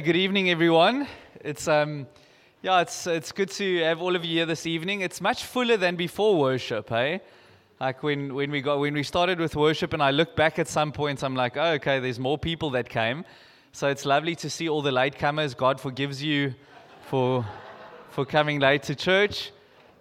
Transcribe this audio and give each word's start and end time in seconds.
Good 0.00 0.14
evening, 0.14 0.50
everyone. 0.50 1.08
It's 1.40 1.66
um, 1.66 2.06
yeah, 2.60 2.82
it's 2.82 3.06
it's 3.06 3.32
good 3.32 3.48
to 3.52 3.78
have 3.84 4.02
all 4.02 4.14
of 4.14 4.26
you 4.26 4.36
here 4.36 4.44
this 4.44 4.66
evening. 4.66 5.00
It's 5.00 5.22
much 5.22 5.44
fuller 5.44 5.78
than 5.78 5.96
before 5.96 6.38
worship, 6.38 6.90
hey? 6.90 7.22
Like 7.80 8.02
when 8.02 8.34
when 8.34 8.50
we 8.50 8.60
got 8.60 8.78
when 8.78 8.92
we 8.92 9.02
started 9.02 9.40
with 9.40 9.56
worship, 9.56 9.94
and 9.94 10.02
I 10.02 10.10
look 10.10 10.36
back 10.36 10.58
at 10.58 10.68
some 10.68 10.92
points, 10.92 11.22
I'm 11.22 11.34
like, 11.34 11.56
oh, 11.56 11.70
okay, 11.76 11.98
there's 11.98 12.18
more 12.18 12.36
people 12.36 12.68
that 12.72 12.90
came. 12.90 13.24
So 13.72 13.88
it's 13.88 14.04
lovely 14.04 14.34
to 14.36 14.50
see 14.50 14.68
all 14.68 14.82
the 14.82 14.90
latecomers. 14.90 15.56
God 15.56 15.80
forgives 15.80 16.22
you 16.22 16.54
for 17.08 17.46
for 18.10 18.26
coming 18.26 18.60
late 18.60 18.82
to 18.82 18.94
church. 18.94 19.50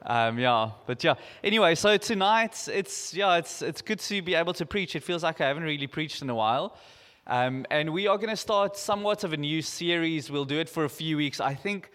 Um, 0.06 0.38
yeah, 0.38 0.72
but 0.88 1.06
yeah. 1.06 1.16
Anyway, 1.42 1.74
so 1.74 1.96
tonight 1.96 2.68
it's 2.68 3.14
yeah, 3.14 3.38
it's 3.38 3.62
it's 3.62 3.82
good 3.82 4.00
to 4.00 4.22
be 4.22 4.36
able 4.36 4.54
to 4.56 4.66
preach. 4.66 4.94
It 4.98 5.04
feels 5.04 5.24
like 5.24 5.40
I 5.40 5.48
haven't 5.48 5.64
really 5.64 5.88
preached 5.88 6.22
in 6.22 6.30
a 6.30 6.36
while. 6.36 6.76
Um, 7.28 7.66
and 7.72 7.92
we 7.92 8.06
are 8.06 8.18
going 8.18 8.30
to 8.30 8.38
start 8.38 8.78
somewhat 8.78 9.24
of 9.24 9.34
a 9.34 9.38
new 9.38 9.62
series. 9.64 10.30
We'll 10.30 10.46
do 10.46 10.60
it 10.60 10.70
for 10.70 10.86
a 10.86 10.90
few 10.90 11.18
weeks. 11.18 11.40
I 11.40 11.56
think 11.56 11.90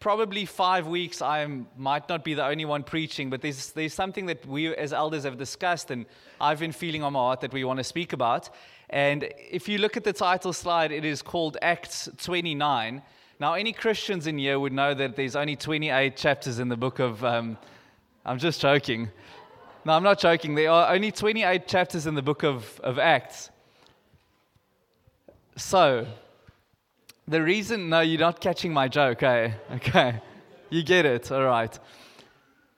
probably 0.00 0.44
five 0.44 0.86
weeks. 0.86 1.22
I 1.22 1.46
might 1.76 2.08
not 2.08 2.24
be 2.24 2.34
the 2.34 2.44
only 2.44 2.64
one 2.64 2.82
preaching, 2.82 3.30
but 3.30 3.40
there's, 3.40 3.72
there's 3.72 3.94
something 3.94 4.26
that 4.26 4.44
we 4.46 4.74
as 4.74 4.92
elders 4.92 5.24
have 5.24 5.38
discussed, 5.38 5.90
and 5.90 6.06
I've 6.40 6.58
been 6.58 6.72
feeling 6.72 7.02
on 7.02 7.12
my 7.12 7.20
heart 7.20 7.40
that 7.42 7.52
we 7.52 7.64
want 7.64 7.78
to 7.78 7.84
speak 7.84 8.12
about. 8.12 8.50
And 8.90 9.28
if 9.38 9.68
you 9.68 9.78
look 9.78 9.96
at 9.96 10.04
the 10.04 10.12
title 10.12 10.52
slide, 10.52 10.92
it 10.92 11.04
is 11.04 11.22
called 11.22 11.56
Acts 11.62 12.08
29. 12.18 13.02
Now, 13.40 13.54
any 13.54 13.72
Christians 13.72 14.26
in 14.26 14.38
here 14.38 14.58
would 14.58 14.72
know 14.72 14.92
that 14.94 15.14
there's 15.14 15.36
only 15.36 15.54
28 15.54 16.16
chapters 16.16 16.58
in 16.58 16.68
the 16.68 16.76
book 16.76 16.98
of. 16.98 17.24
Um, 17.24 17.56
I'm 18.26 18.38
just 18.38 18.60
joking. 18.60 19.08
No, 19.84 19.92
I'm 19.92 20.02
not 20.02 20.18
joking. 20.18 20.54
There 20.54 20.70
are 20.70 20.92
only 20.92 21.12
28 21.12 21.68
chapters 21.68 22.06
in 22.06 22.14
the 22.14 22.22
book 22.22 22.42
of, 22.42 22.80
of 22.80 22.98
Acts. 22.98 23.50
So, 25.58 26.06
the 27.26 27.42
reason, 27.42 27.88
no, 27.88 27.98
you're 27.98 28.20
not 28.20 28.40
catching 28.40 28.72
my 28.72 28.86
joke, 28.86 29.24
eh? 29.24 29.50
Okay. 29.72 30.20
You 30.70 30.84
get 30.84 31.04
it, 31.04 31.32
all 31.32 31.44
right. 31.44 31.76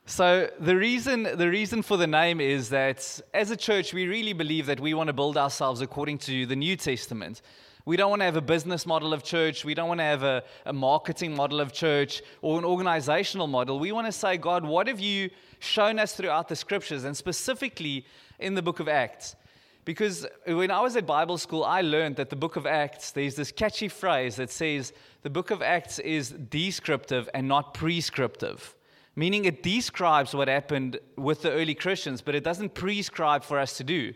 So 0.06 0.48
the 0.58 0.74
reason, 0.76 1.24
the 1.24 1.50
reason 1.50 1.82
for 1.82 1.98
the 1.98 2.06
name 2.06 2.40
is 2.40 2.70
that 2.70 3.20
as 3.34 3.50
a 3.50 3.56
church, 3.56 3.92
we 3.92 4.06
really 4.06 4.32
believe 4.32 4.64
that 4.66 4.80
we 4.80 4.94
want 4.94 5.08
to 5.08 5.12
build 5.12 5.36
ourselves 5.36 5.82
according 5.82 6.18
to 6.18 6.46
the 6.46 6.56
New 6.56 6.74
Testament. 6.74 7.42
We 7.84 7.96
don't 7.98 8.10
want 8.10 8.20
to 8.20 8.26
have 8.26 8.36
a 8.36 8.40
business 8.40 8.86
model 8.86 9.12
of 9.12 9.24
church. 9.24 9.64
We 9.64 9.74
don't 9.74 9.88
want 9.88 10.00
to 10.00 10.04
have 10.04 10.22
a, 10.22 10.42
a 10.64 10.72
marketing 10.72 11.36
model 11.36 11.60
of 11.60 11.72
church 11.72 12.22
or 12.40 12.58
an 12.58 12.64
organizational 12.64 13.46
model. 13.46 13.78
We 13.78 13.92
want 13.92 14.06
to 14.06 14.12
say, 14.12 14.38
God, 14.38 14.64
what 14.64 14.86
have 14.86 15.00
you 15.00 15.30
shown 15.58 15.98
us 15.98 16.14
throughout 16.14 16.48
the 16.48 16.56
scriptures 16.56 17.04
and 17.04 17.14
specifically 17.14 18.06
in 18.38 18.54
the 18.54 18.62
book 18.62 18.80
of 18.80 18.88
Acts? 18.88 19.36
Because 19.84 20.26
when 20.46 20.70
I 20.70 20.80
was 20.80 20.96
at 20.96 21.06
Bible 21.06 21.38
school, 21.38 21.64
I 21.64 21.80
learned 21.80 22.16
that 22.16 22.30
the 22.30 22.36
book 22.36 22.56
of 22.56 22.66
Acts, 22.66 23.12
there's 23.12 23.34
this 23.34 23.50
catchy 23.50 23.88
phrase 23.88 24.36
that 24.36 24.50
says 24.50 24.92
the 25.22 25.30
book 25.30 25.50
of 25.50 25.62
Acts 25.62 25.98
is 25.98 26.30
descriptive 26.30 27.28
and 27.32 27.48
not 27.48 27.72
prescriptive, 27.72 28.74
meaning 29.16 29.46
it 29.46 29.62
describes 29.62 30.34
what 30.34 30.48
happened 30.48 30.98
with 31.16 31.42
the 31.42 31.50
early 31.50 31.74
Christians, 31.74 32.20
but 32.20 32.34
it 32.34 32.44
doesn't 32.44 32.74
prescribe 32.74 33.42
for 33.42 33.58
us 33.58 33.76
to 33.78 33.84
do. 33.84 34.12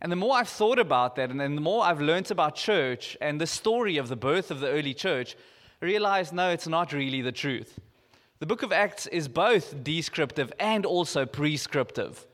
And 0.00 0.12
the 0.12 0.16
more 0.16 0.36
I've 0.36 0.48
thought 0.48 0.78
about 0.78 1.16
that, 1.16 1.30
and 1.30 1.40
the 1.40 1.60
more 1.60 1.84
I've 1.84 2.00
learned 2.00 2.30
about 2.30 2.54
church 2.54 3.16
and 3.20 3.40
the 3.40 3.46
story 3.46 3.96
of 3.96 4.08
the 4.08 4.16
birth 4.16 4.50
of 4.50 4.60
the 4.60 4.68
early 4.68 4.94
church, 4.94 5.36
I 5.80 5.84
realized 5.84 6.32
no, 6.32 6.50
it's 6.50 6.68
not 6.68 6.92
really 6.92 7.22
the 7.22 7.32
truth. 7.32 7.78
The 8.38 8.46
book 8.46 8.62
of 8.62 8.72
Acts 8.72 9.08
is 9.08 9.26
both 9.26 9.82
descriptive 9.82 10.52
and 10.60 10.86
also 10.86 11.26
prescriptive. 11.26 12.27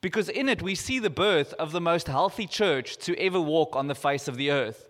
Because 0.00 0.28
in 0.28 0.48
it, 0.48 0.62
we 0.62 0.74
see 0.74 0.98
the 0.98 1.10
birth 1.10 1.52
of 1.54 1.72
the 1.72 1.80
most 1.80 2.06
healthy 2.06 2.46
church 2.46 2.96
to 2.98 3.18
ever 3.18 3.40
walk 3.40 3.76
on 3.76 3.86
the 3.86 3.94
face 3.94 4.28
of 4.28 4.36
the 4.36 4.50
earth. 4.50 4.88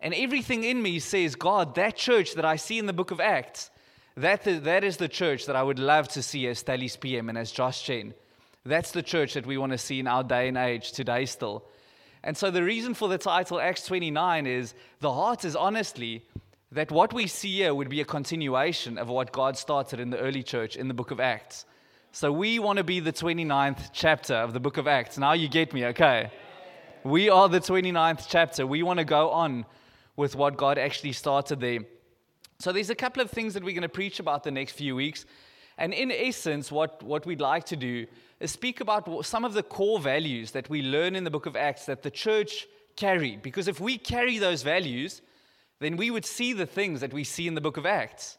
And 0.00 0.14
everything 0.14 0.64
in 0.64 0.82
me 0.82 0.98
says, 0.98 1.34
God, 1.34 1.74
that 1.74 1.96
church 1.96 2.34
that 2.34 2.44
I 2.44 2.56
see 2.56 2.78
in 2.78 2.86
the 2.86 2.92
book 2.92 3.10
of 3.10 3.20
Acts, 3.20 3.70
that, 4.16 4.44
that 4.44 4.84
is 4.84 4.96
the 4.96 5.08
church 5.08 5.46
that 5.46 5.56
I 5.56 5.62
would 5.62 5.78
love 5.78 6.08
to 6.08 6.22
see 6.22 6.46
as 6.46 6.60
Stelly's 6.60 6.96
PM 6.96 7.28
and 7.28 7.38
as 7.38 7.50
Josh 7.50 7.82
Gen. 7.82 8.14
That's 8.64 8.92
the 8.92 9.02
church 9.02 9.34
that 9.34 9.46
we 9.46 9.58
want 9.58 9.72
to 9.72 9.78
see 9.78 9.98
in 9.98 10.06
our 10.06 10.22
day 10.22 10.48
and 10.48 10.56
age 10.56 10.92
today 10.92 11.26
still. 11.26 11.64
And 12.22 12.36
so 12.36 12.50
the 12.50 12.62
reason 12.62 12.94
for 12.94 13.08
the 13.08 13.18
title 13.18 13.60
Acts 13.60 13.84
29 13.86 14.46
is 14.46 14.74
the 15.00 15.12
heart 15.12 15.44
is 15.44 15.56
honestly 15.56 16.24
that 16.72 16.90
what 16.90 17.12
we 17.12 17.26
see 17.26 17.56
here 17.56 17.74
would 17.74 17.88
be 17.88 18.00
a 18.00 18.04
continuation 18.04 18.98
of 18.98 19.08
what 19.08 19.32
God 19.32 19.58
started 19.58 20.00
in 20.00 20.10
the 20.10 20.18
early 20.18 20.42
church 20.42 20.76
in 20.76 20.88
the 20.88 20.94
book 20.94 21.10
of 21.10 21.20
Acts. 21.20 21.66
So 22.14 22.30
we 22.30 22.60
want 22.60 22.76
to 22.76 22.84
be 22.84 23.00
the 23.00 23.12
29th 23.12 23.90
chapter 23.92 24.34
of 24.34 24.52
the 24.52 24.60
book 24.60 24.76
of 24.76 24.86
Acts. 24.86 25.18
Now 25.18 25.32
you 25.32 25.48
get 25.48 25.74
me, 25.74 25.86
okay? 25.86 26.30
We 27.02 27.28
are 27.28 27.48
the 27.48 27.58
29th 27.58 28.26
chapter. 28.28 28.68
We 28.68 28.84
want 28.84 29.00
to 29.00 29.04
go 29.04 29.30
on 29.30 29.66
with 30.14 30.36
what 30.36 30.56
God 30.56 30.78
actually 30.78 31.10
started 31.10 31.58
there. 31.58 31.80
So 32.60 32.70
there's 32.70 32.90
a 32.90 32.94
couple 32.94 33.20
of 33.20 33.32
things 33.32 33.52
that 33.54 33.64
we're 33.64 33.74
going 33.74 33.82
to 33.82 33.88
preach 33.88 34.20
about 34.20 34.44
the 34.44 34.52
next 34.52 34.74
few 34.74 34.94
weeks. 34.94 35.26
And 35.76 35.92
in 35.92 36.12
essence, 36.12 36.70
what, 36.70 37.02
what 37.02 37.26
we'd 37.26 37.40
like 37.40 37.64
to 37.64 37.76
do 37.76 38.06
is 38.38 38.52
speak 38.52 38.80
about 38.80 39.26
some 39.26 39.44
of 39.44 39.52
the 39.52 39.64
core 39.64 39.98
values 39.98 40.52
that 40.52 40.70
we 40.70 40.82
learn 40.82 41.16
in 41.16 41.24
the 41.24 41.32
book 41.32 41.46
of 41.46 41.56
Acts 41.56 41.86
that 41.86 42.04
the 42.04 42.12
church 42.12 42.68
carry. 42.94 43.38
Because 43.38 43.66
if 43.66 43.80
we 43.80 43.98
carry 43.98 44.38
those 44.38 44.62
values, 44.62 45.20
then 45.80 45.96
we 45.96 46.12
would 46.12 46.24
see 46.24 46.52
the 46.52 46.64
things 46.64 47.00
that 47.00 47.12
we 47.12 47.24
see 47.24 47.48
in 47.48 47.56
the 47.56 47.60
book 47.60 47.76
of 47.76 47.84
Acts. 47.84 48.38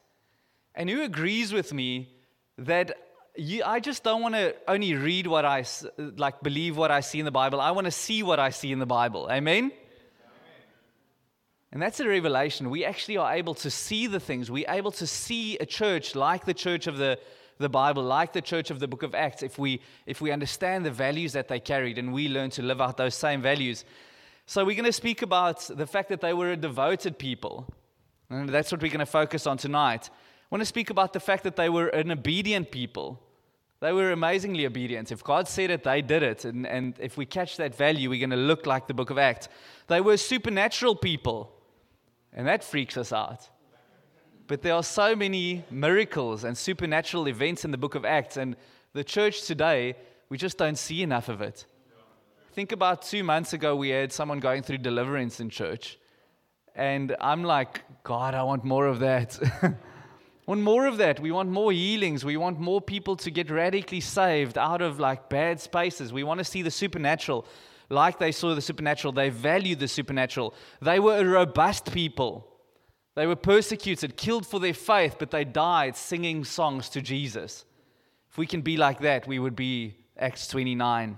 And 0.75 0.89
who 0.89 1.03
agrees 1.03 1.51
with 1.51 1.73
me 1.73 2.15
that 2.57 3.04
you, 3.37 3.63
I 3.65 3.79
just 3.79 4.03
don't 4.03 4.21
want 4.21 4.35
to 4.35 4.55
only 4.67 4.95
read 4.95 5.27
what 5.27 5.45
I 5.45 5.65
like, 5.97 6.41
believe 6.41 6.77
what 6.77 6.91
I 6.91 7.01
see 7.01 7.19
in 7.19 7.25
the 7.25 7.31
Bible. 7.31 7.59
I 7.59 7.71
want 7.71 7.85
to 7.85 7.91
see 7.91 8.23
what 8.23 8.39
I 8.39 8.49
see 8.49 8.71
in 8.71 8.79
the 8.79 8.85
Bible. 8.85 9.27
Amen? 9.31 9.71
And 11.71 11.81
that's 11.81 11.99
a 11.99 12.07
revelation. 12.07 12.69
We 12.69 12.85
actually 12.85 13.17
are 13.17 13.33
able 13.33 13.53
to 13.55 13.69
see 13.69 14.07
the 14.07 14.19
things. 14.19 14.49
We're 14.49 14.69
able 14.69 14.91
to 14.91 15.05
see 15.05 15.57
a 15.57 15.65
church 15.65 16.15
like 16.15 16.45
the 16.45 16.53
church 16.53 16.87
of 16.87 16.97
the, 16.97 17.19
the 17.57 17.67
Bible, 17.67 18.01
like 18.03 18.31
the 18.31 18.41
church 18.41 18.71
of 18.71 18.79
the 18.79 18.87
book 18.87 19.03
of 19.03 19.13
Acts, 19.13 19.43
if 19.43 19.59
we, 19.59 19.81
if 20.05 20.21
we 20.21 20.31
understand 20.31 20.85
the 20.85 20.91
values 20.91 21.33
that 21.33 21.49
they 21.49 21.59
carried 21.59 21.97
and 21.97 22.13
we 22.13 22.29
learn 22.29 22.49
to 22.51 22.61
live 22.61 22.79
out 22.79 22.95
those 22.95 23.15
same 23.15 23.41
values. 23.41 23.83
So, 24.45 24.63
we're 24.63 24.75
going 24.75 24.85
to 24.85 24.93
speak 24.93 25.21
about 25.21 25.61
the 25.67 25.87
fact 25.87 26.07
that 26.09 26.21
they 26.21 26.33
were 26.33 26.51
a 26.51 26.55
devoted 26.55 27.17
people. 27.17 27.67
And 28.29 28.47
that's 28.47 28.71
what 28.71 28.81
we're 28.81 28.91
going 28.91 28.99
to 28.99 29.05
focus 29.05 29.45
on 29.45 29.57
tonight. 29.57 30.09
I 30.09 30.47
want 30.51 30.61
to 30.61 30.65
speak 30.65 30.91
about 30.91 31.11
the 31.11 31.19
fact 31.19 31.43
that 31.43 31.55
they 31.55 31.67
were 31.67 31.87
an 31.87 32.11
obedient 32.11 32.71
people. 32.71 33.21
They 33.85 33.93
were 33.93 34.11
amazingly 34.11 34.65
obedient. 34.65 35.11
If 35.11 35.23
God 35.23 35.47
said 35.47 35.69
it, 35.69 35.83
they 35.83 36.01
did 36.01 36.23
it. 36.23 36.43
And, 36.43 36.65
and 36.65 36.95
if 36.99 37.17
we 37.17 37.25
catch 37.27 37.57
that 37.57 37.75
value, 37.75 38.09
we're 38.09 38.19
going 38.19 38.31
to 38.31 38.35
look 38.35 38.65
like 38.65 38.87
the 38.87 38.95
book 38.95 39.11
of 39.11 39.19
Acts. 39.19 39.47
They 39.85 40.01
were 40.01 40.17
supernatural 40.17 40.95
people. 40.95 41.53
And 42.33 42.47
that 42.47 42.63
freaks 42.63 42.97
us 42.97 43.13
out. 43.13 43.47
But 44.47 44.63
there 44.63 44.73
are 44.73 44.81
so 44.81 45.15
many 45.15 45.65
miracles 45.69 46.45
and 46.45 46.57
supernatural 46.57 47.27
events 47.27 47.63
in 47.63 47.69
the 47.69 47.77
book 47.77 47.93
of 47.93 48.05
Acts. 48.05 48.37
And 48.37 48.55
the 48.93 49.03
church 49.03 49.43
today, 49.43 49.95
we 50.29 50.39
just 50.39 50.57
don't 50.57 50.79
see 50.79 51.03
enough 51.03 51.29
of 51.29 51.41
it. 51.43 51.67
Think 52.53 52.71
about 52.71 53.03
two 53.03 53.23
months 53.23 53.53
ago, 53.53 53.75
we 53.75 53.89
had 53.89 54.11
someone 54.11 54.39
going 54.39 54.63
through 54.63 54.79
deliverance 54.79 55.39
in 55.39 55.51
church. 55.51 55.99
And 56.73 57.15
I'm 57.21 57.43
like, 57.43 57.83
God, 58.03 58.33
I 58.33 58.41
want 58.41 58.63
more 58.63 58.87
of 58.87 58.97
that. 59.01 59.37
want 60.45 60.61
more 60.61 60.85
of 60.85 60.97
that. 60.97 61.19
We 61.19 61.31
want 61.31 61.49
more 61.49 61.71
healings. 61.71 62.23
We 62.23 62.37
want 62.37 62.59
more 62.59 62.81
people 62.81 63.15
to 63.17 63.31
get 63.31 63.49
radically 63.49 64.01
saved 64.01 64.57
out 64.57 64.81
of 64.81 64.99
like 64.99 65.29
bad 65.29 65.59
spaces. 65.59 66.13
We 66.13 66.23
want 66.23 66.39
to 66.39 66.43
see 66.43 66.61
the 66.61 66.71
supernatural. 66.71 67.45
Like 67.89 68.19
they 68.19 68.31
saw 68.31 68.55
the 68.55 68.61
supernatural, 68.61 69.13
they 69.13 69.29
valued 69.29 69.79
the 69.79 69.87
supernatural. 69.87 70.53
They 70.81 70.99
were 70.99 71.17
a 71.17 71.25
robust 71.25 71.91
people. 71.91 72.47
They 73.15 73.27
were 73.27 73.35
persecuted, 73.35 74.17
killed 74.17 74.45
for 74.45 74.59
their 74.59 74.73
faith, 74.73 75.15
but 75.19 75.31
they 75.31 75.45
died 75.45 75.95
singing 75.95 76.43
songs 76.43 76.89
to 76.89 77.01
Jesus. 77.01 77.65
If 78.29 78.37
we 78.37 78.45
can 78.45 78.61
be 78.61 78.75
like 78.75 78.99
that, 78.99 79.27
we 79.27 79.39
would 79.39 79.55
be 79.55 79.95
Acts 80.17 80.47
29. 80.47 81.17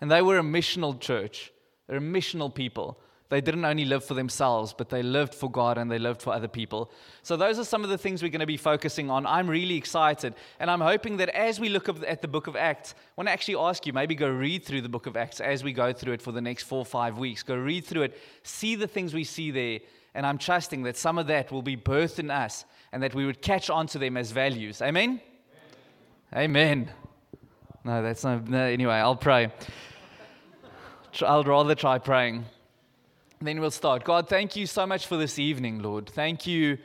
And 0.00 0.10
they 0.10 0.22
were 0.22 0.38
a 0.38 0.42
missional 0.42 0.98
church, 0.98 1.52
they're 1.86 1.98
a 1.98 2.00
missional 2.00 2.52
people. 2.52 2.98
They 3.30 3.40
didn't 3.40 3.64
only 3.64 3.86
live 3.86 4.04
for 4.04 4.12
themselves, 4.12 4.74
but 4.74 4.90
they 4.90 5.02
lived 5.02 5.34
for 5.34 5.50
God 5.50 5.78
and 5.78 5.90
they 5.90 5.98
lived 5.98 6.20
for 6.20 6.34
other 6.34 6.48
people. 6.48 6.90
So, 7.22 7.36
those 7.36 7.58
are 7.58 7.64
some 7.64 7.82
of 7.82 7.88
the 7.88 7.96
things 7.96 8.22
we're 8.22 8.28
going 8.28 8.40
to 8.40 8.46
be 8.46 8.58
focusing 8.58 9.10
on. 9.10 9.26
I'm 9.26 9.48
really 9.48 9.76
excited. 9.76 10.34
And 10.60 10.70
I'm 10.70 10.82
hoping 10.82 11.16
that 11.16 11.30
as 11.30 11.58
we 11.58 11.70
look 11.70 11.88
at 11.88 12.20
the 12.20 12.28
book 12.28 12.48
of 12.48 12.54
Acts, 12.54 12.94
I 12.98 13.12
want 13.16 13.28
to 13.28 13.32
actually 13.32 13.56
ask 13.56 13.86
you 13.86 13.94
maybe 13.94 14.14
go 14.14 14.28
read 14.28 14.64
through 14.64 14.82
the 14.82 14.90
book 14.90 15.06
of 15.06 15.16
Acts 15.16 15.40
as 15.40 15.64
we 15.64 15.72
go 15.72 15.92
through 15.92 16.12
it 16.12 16.22
for 16.22 16.32
the 16.32 16.40
next 16.42 16.64
four 16.64 16.80
or 16.80 16.84
five 16.84 17.16
weeks. 17.16 17.42
Go 17.42 17.56
read 17.56 17.86
through 17.86 18.02
it, 18.02 18.18
see 18.42 18.76
the 18.76 18.86
things 18.86 19.14
we 19.14 19.24
see 19.24 19.50
there. 19.50 19.80
And 20.14 20.26
I'm 20.26 20.38
trusting 20.38 20.82
that 20.82 20.96
some 20.96 21.18
of 21.18 21.26
that 21.28 21.50
will 21.50 21.62
be 21.62 21.76
birthed 21.76 22.18
in 22.18 22.30
us 22.30 22.66
and 22.92 23.02
that 23.02 23.14
we 23.14 23.24
would 23.24 23.40
catch 23.40 23.70
on 23.70 23.86
to 23.88 23.98
them 23.98 24.18
as 24.18 24.32
values. 24.32 24.82
Amen? 24.82 25.20
Amen. 26.32 26.86
Amen. 26.86 26.90
No, 27.84 28.02
that's 28.02 28.22
not. 28.22 28.46
No, 28.48 28.64
anyway, 28.64 28.94
I'll 28.94 29.16
pray. 29.16 29.50
I'll 31.22 31.44
rather 31.44 31.74
try 31.74 31.98
praying 31.98 32.44
then 33.40 33.60
we'll 33.60 33.70
start. 33.70 34.04
God, 34.04 34.28
thank 34.28 34.56
you 34.56 34.66
so 34.66 34.86
much 34.86 35.06
for 35.06 35.16
this 35.16 35.38
evening, 35.38 35.82
Lord. 35.82 36.08
Thank 36.08 36.46
you, 36.46 36.78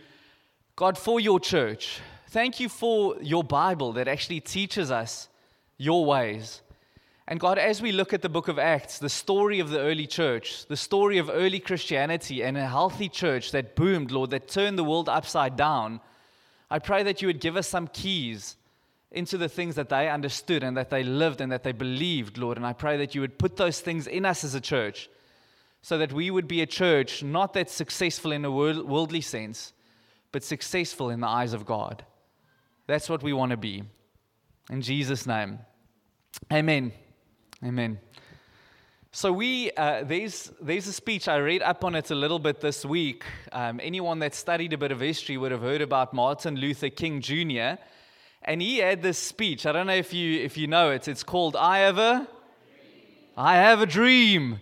God, 0.75 0.97
for 0.97 1.19
your 1.19 1.39
church. 1.39 2.01
Thank 2.29 2.59
you 2.59 2.69
for 2.69 3.15
your 3.21 3.43
Bible 3.43 3.93
that 3.93 4.07
actually 4.07 4.41
teaches 4.41 4.91
us 4.91 5.29
your 5.77 6.05
ways. 6.05 6.61
And 7.27 7.39
God, 7.39 7.57
as 7.57 7.81
we 7.81 7.91
look 7.91 8.11
at 8.11 8.21
the 8.21 8.29
book 8.29 8.47
of 8.47 8.57
Acts, 8.57 8.97
the 8.97 9.09
story 9.09 9.59
of 9.59 9.69
the 9.69 9.79
early 9.79 10.07
church, 10.07 10.65
the 10.65 10.75
story 10.75 11.19
of 11.19 11.29
early 11.29 11.59
Christianity 11.59 12.41
and 12.43 12.57
a 12.57 12.67
healthy 12.67 13.07
church 13.07 13.51
that 13.51 13.75
boomed, 13.75 14.11
Lord, 14.11 14.31
that 14.31 14.47
turned 14.47 14.79
the 14.79 14.83
world 14.83 15.07
upside 15.07 15.55
down, 15.55 16.01
I 16.71 16.79
pray 16.79 17.03
that 17.03 17.21
you 17.21 17.27
would 17.27 17.39
give 17.39 17.55
us 17.55 17.67
some 17.67 17.87
keys 17.87 18.55
into 19.11 19.37
the 19.37 19.49
things 19.49 19.75
that 19.75 19.89
they 19.89 20.09
understood 20.09 20.63
and 20.63 20.75
that 20.77 20.89
they 20.89 21.03
lived 21.03 21.41
and 21.41 21.51
that 21.51 21.63
they 21.63 21.71
believed, 21.71 22.37
Lord. 22.37 22.57
And 22.57 22.65
I 22.65 22.73
pray 22.73 22.97
that 22.97 23.15
you 23.15 23.21
would 23.21 23.37
put 23.37 23.57
those 23.57 23.79
things 23.79 24.07
in 24.07 24.25
us 24.25 24.43
as 24.43 24.55
a 24.55 24.61
church 24.61 25.09
so 25.81 25.97
that 25.97 26.11
we 26.11 26.29
would 26.29 26.47
be 26.47 26.61
a 26.61 26.65
church 26.65 27.23
not 27.23 27.53
that 27.53 27.69
successful 27.69 28.31
in 28.31 28.45
a 28.45 28.51
worldly 28.51 29.21
sense, 29.21 29.73
but 30.31 30.43
successful 30.43 31.09
in 31.09 31.19
the 31.19 31.27
eyes 31.27 31.53
of 31.53 31.65
God. 31.65 32.05
That's 32.87 33.09
what 33.09 33.23
we 33.23 33.33
want 33.33 33.51
to 33.51 33.57
be. 33.57 33.83
In 34.69 34.81
Jesus' 34.81 35.25
name. 35.25 35.59
Amen. 36.51 36.91
Amen. 37.63 37.99
So 39.11 39.33
we 39.33 39.71
uh, 39.71 40.03
there's 40.03 40.51
there's 40.61 40.85
a 40.87 40.93
speech 40.93 41.27
I 41.27 41.37
read 41.37 41.63
up 41.63 41.83
on 41.83 41.95
it 41.95 42.11
a 42.11 42.15
little 42.15 42.37
bit 42.37 42.61
this 42.61 42.85
week. 42.85 43.23
Um, 43.51 43.79
anyone 43.81 44.19
that 44.19 44.35
studied 44.35 44.71
a 44.73 44.77
bit 44.77 44.91
of 44.91 44.99
history 44.99 45.35
would 45.35 45.51
have 45.51 45.61
heard 45.61 45.81
about 45.81 46.13
Martin 46.13 46.55
Luther 46.55 46.89
King 46.89 47.19
Jr. 47.19 47.81
And 48.43 48.61
he 48.61 48.77
had 48.77 49.01
this 49.01 49.17
speech. 49.17 49.65
I 49.65 49.71
don't 49.71 49.87
know 49.87 49.95
if 49.95 50.13
you 50.13 50.39
if 50.41 50.57
you 50.57 50.67
know 50.67 50.91
it. 50.91 51.07
It's 51.07 51.23
called 51.23 51.55
"I 51.55 51.79
Have 51.79 51.97
a 51.97 52.27
I 53.35 53.55
Have 53.55 53.81
a 53.81 53.87
Dream," 53.87 54.59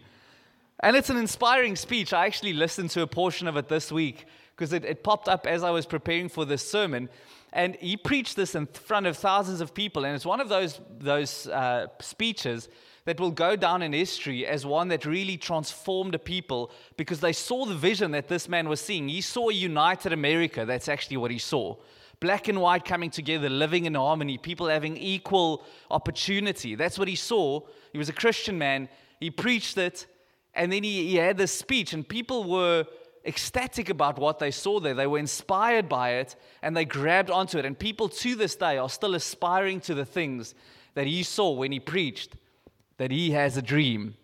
and 0.80 0.96
it's 0.96 1.10
an 1.10 1.18
inspiring 1.18 1.76
speech. 1.76 2.14
I 2.14 2.26
actually 2.26 2.54
listened 2.54 2.92
to 2.92 3.02
a 3.02 3.08
portion 3.08 3.48
of 3.48 3.58
it 3.58 3.68
this 3.68 3.92
week 3.92 4.26
because 4.56 4.74
it, 4.74 4.86
it 4.86 5.04
popped 5.04 5.28
up 5.28 5.48
as 5.48 5.64
I 5.64 5.72
was 5.72 5.86
preparing 5.86 6.30
for 6.30 6.46
this 6.46 6.68
sermon. 6.68 7.10
And 7.54 7.76
he 7.76 7.98
preached 7.98 8.36
this 8.36 8.56
in 8.56 8.68
front 8.68 9.08
of 9.08 9.18
thousands 9.18 9.62
of 9.62 9.74
people. 9.74 10.06
And 10.06 10.16
it's 10.16 10.26
one 10.26 10.40
of 10.40 10.50
those, 10.50 10.80
those 11.00 11.48
uh, 11.48 11.88
speeches 12.00 12.70
that 13.06 13.20
will 13.20 13.32
go 13.32 13.56
down 13.56 13.82
in 13.82 13.94
history 13.94 14.46
as 14.46 14.66
one 14.66 14.90
that 14.90 15.06
really 15.06 15.38
transformed 15.38 16.14
the 16.14 16.20
people 16.20 16.72
because 16.98 17.22
they 17.22 17.34
saw 17.34 17.66
the 17.66 17.76
vision 17.76 18.12
that 18.12 18.28
this 18.28 18.50
man 18.50 18.68
was 18.68 18.82
seeing. 18.82 19.08
He 19.08 19.22
saw 19.22 19.50
a 19.50 19.54
united 19.54 20.12
America. 20.12 20.66
That's 20.66 20.90
actually 20.90 21.18
what 21.18 21.32
he 21.32 21.40
saw. 21.40 21.78
Black 22.20 22.48
and 22.48 22.60
white 22.60 22.84
coming 22.84 23.10
together, 23.10 23.50
living 23.50 23.86
in 23.86 23.94
harmony, 23.94 24.38
people 24.38 24.68
having 24.68 24.98
equal 24.98 25.64
opportunity. 25.90 26.76
That's 26.76 27.00
what 27.00 27.08
he 27.08 27.16
saw. 27.16 27.62
He 27.94 27.98
was 27.98 28.10
a 28.10 28.14
Christian 28.14 28.58
man. 28.58 28.90
He 29.20 29.32
preached 29.32 29.78
it, 29.78 30.06
and 30.58 30.72
then 30.72 30.84
he, 30.84 31.08
he 31.08 31.16
had 31.16 31.38
this 31.38 31.54
speech, 31.54 31.94
and 31.94 32.08
people 32.08 32.44
were 32.44 32.86
ecstatic 33.26 33.90
about 33.90 34.18
what 34.18 34.40
they 34.40 34.52
saw 34.52 34.80
there. 34.80 34.94
They 34.94 35.08
were 35.08 35.20
inspired 35.20 35.88
by 35.88 36.16
it, 36.16 36.36
and 36.62 36.76
they 36.76 36.86
grabbed 36.86 37.30
onto 37.30 37.58
it. 37.58 37.66
And 37.66 37.78
people 37.78 38.10
to 38.10 38.36
this 38.36 38.56
day 38.56 38.78
are 38.78 38.90
still 38.90 39.16
aspiring 39.16 39.80
to 39.82 39.94
the 39.94 40.06
things 40.06 40.56
that 40.96 41.08
he 41.08 41.24
saw 41.24 41.52
when 41.52 41.72
he 41.72 41.80
preached 41.80 42.36
that 42.98 43.12
he 43.12 43.32
has 43.32 43.56
a 43.56 43.62
dream. 43.62 44.16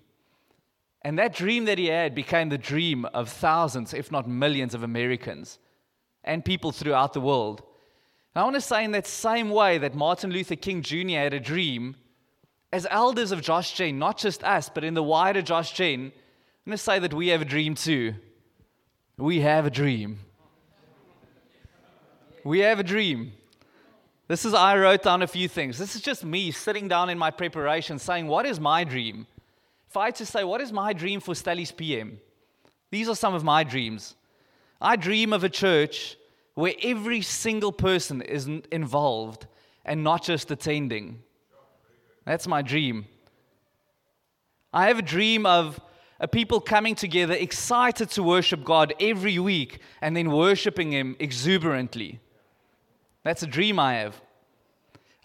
And 1.04 1.20
that 1.20 1.36
dream 1.36 1.66
that 1.66 1.78
he 1.78 1.88
had 1.88 2.16
became 2.16 2.50
the 2.50 2.58
dream 2.58 3.06
of 3.06 3.30
thousands, 3.30 3.94
if 3.94 4.12
not 4.12 4.28
millions, 4.28 4.74
of 4.74 4.84
Americans 4.84 5.60
and 6.24 6.44
people 6.44 6.72
throughout 6.72 7.14
the 7.14 7.22
world. 7.22 7.62
And 8.34 8.42
I 8.42 8.44
want 8.44 8.56
to 8.56 8.62
say, 8.62 8.84
in 8.84 8.92
that 8.92 9.06
same 9.06 9.50
way 9.50 9.78
that 9.78 9.94
Martin 9.94 10.32
Luther 10.32 10.56
King 10.56 10.82
Jr. 10.82 11.18
had 11.18 11.34
a 11.34 11.40
dream, 11.40 11.96
as 12.72 12.88
elders 12.90 13.32
of 13.32 13.42
Josh 13.42 13.74
Gen, 13.74 14.00
not 14.00 14.18
just 14.18 14.44
us, 14.44 14.70
but 14.74 14.84
in 14.84 14.94
the 14.94 15.04
wider 15.04 15.42
Josh 15.42 15.74
Gen, 15.74 16.12
I'm 16.66 16.70
going 16.70 16.78
to 16.78 16.84
say 16.84 17.00
that 17.00 17.14
we 17.14 17.28
have 17.28 17.42
a 17.42 17.46
dream 17.46 17.76
too. 17.76 18.16
We 19.18 19.42
have 19.42 19.66
a 19.66 19.70
dream. 19.70 20.20
We 22.46 22.60
have 22.60 22.80
a 22.80 22.84
dream. 22.84 23.34
This 24.30 24.46
is, 24.46 24.54
I 24.54 24.78
wrote 24.78 25.04
down 25.04 25.22
a 25.22 25.28
few 25.28 25.50
things. 25.50 25.78
This 25.78 25.94
is 25.94 26.02
just 26.02 26.24
me 26.24 26.52
sitting 26.52 26.88
down 26.88 27.10
in 27.10 27.18
my 27.18 27.32
preparation 27.32 28.00
saying, 28.00 28.28
What 28.28 28.46
is 28.46 28.62
my 28.62 28.86
dream? 28.86 29.28
If 29.90 29.98
I 29.98 30.06
had 30.06 30.16
to 30.16 30.26
say, 30.26 30.46
What 30.46 30.62
is 30.62 30.72
my 30.72 30.94
dream 30.94 31.20
for 31.20 31.36
Stelly's 31.36 31.74
PM? 31.74 32.22
These 32.92 33.10
are 33.10 33.16
some 33.16 33.34
of 33.34 33.44
my 33.44 33.66
dreams. 33.66 34.16
I 34.80 34.96
dream 34.96 35.34
of 35.34 35.44
a 35.44 35.50
church 35.50 36.16
where 36.54 36.74
every 36.82 37.22
single 37.22 37.74
person 37.74 38.22
is 38.22 38.48
involved 38.72 39.48
and 39.84 40.02
not 40.02 40.24
just 40.24 40.50
attending. 40.50 41.20
That's 42.24 42.48
my 42.48 42.62
dream. 42.62 43.06
I 44.72 44.88
have 44.88 45.00
a 45.00 45.04
dream 45.04 45.46
of 45.46 45.78
a 46.24 46.28
people 46.28 46.62
coming 46.62 46.96
together 46.96 47.34
excited 47.34 48.10
to 48.12 48.24
worship 48.24 48.64
God 48.64 48.94
every 48.98 49.38
week 49.40 49.80
and 50.02 50.16
then 50.16 50.32
worshiping 50.32 50.94
Him 50.94 51.18
exuberantly. 51.20 52.22
That's 53.24 53.44
a 53.44 53.48
dream 53.48 53.78
I 53.78 53.96
have. 53.96 54.22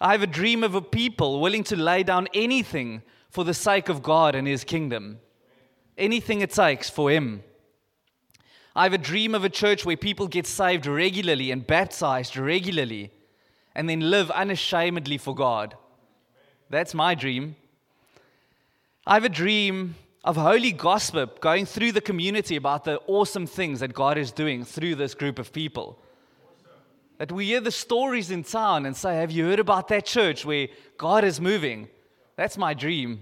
I 0.01 0.11
have 0.11 0.23
a 0.23 0.27
dream 0.27 0.61
of 0.61 0.75
a 0.75 0.81
people 0.81 1.39
willing 1.39 1.63
to 1.63 1.77
lay 1.77 2.03
down 2.03 2.27
anything 2.33 3.01
for 3.29 3.45
the 3.45 3.53
sake 3.53 3.87
of 3.87 4.03
God 4.03 4.35
and 4.35 4.45
His 4.45 4.65
kingdom. 4.65 5.19
Anything 5.97 6.41
it 6.41 6.51
takes 6.51 6.89
for 6.89 7.09
Him. 7.09 7.43
I 8.75 8.83
have 8.83 8.93
a 8.93 8.97
dream 8.97 9.33
of 9.33 9.45
a 9.45 9.49
church 9.49 9.85
where 9.85 9.95
people 9.95 10.27
get 10.27 10.45
saved 10.45 10.85
regularly 10.85 11.49
and 11.49 11.65
baptized 11.65 12.35
regularly 12.35 13.09
and 13.73 13.89
then 13.89 14.01
live 14.01 14.29
unashamedly 14.31 15.17
for 15.17 15.33
God. 15.33 15.77
That's 16.69 16.93
my 16.93 17.15
dream. 17.15 17.55
I 19.07 19.13
have 19.13 19.23
a 19.23 19.29
dream 19.29 19.95
of 20.23 20.35
holy 20.35 20.71
gossip 20.71 21.39
going 21.39 21.65
through 21.65 21.93
the 21.93 22.01
community 22.01 22.55
about 22.55 22.83
the 22.83 22.99
awesome 23.07 23.47
things 23.47 23.79
that 23.79 23.93
God 23.93 24.17
is 24.17 24.31
doing 24.31 24.65
through 24.65 24.95
this 24.95 25.13
group 25.13 25.39
of 25.39 25.53
people. 25.53 25.99
That 27.17 27.31
we 27.31 27.45
hear 27.45 27.61
the 27.61 27.71
stories 27.71 28.31
in 28.31 28.43
town 28.43 28.85
and 28.85 28.95
say, 28.95 29.15
Have 29.15 29.31
you 29.31 29.45
heard 29.45 29.59
about 29.59 29.87
that 29.89 30.05
church 30.05 30.45
where 30.45 30.67
God 30.97 31.23
is 31.23 31.41
moving? 31.41 31.89
That's 32.35 32.57
my 32.57 32.73
dream. 32.73 33.21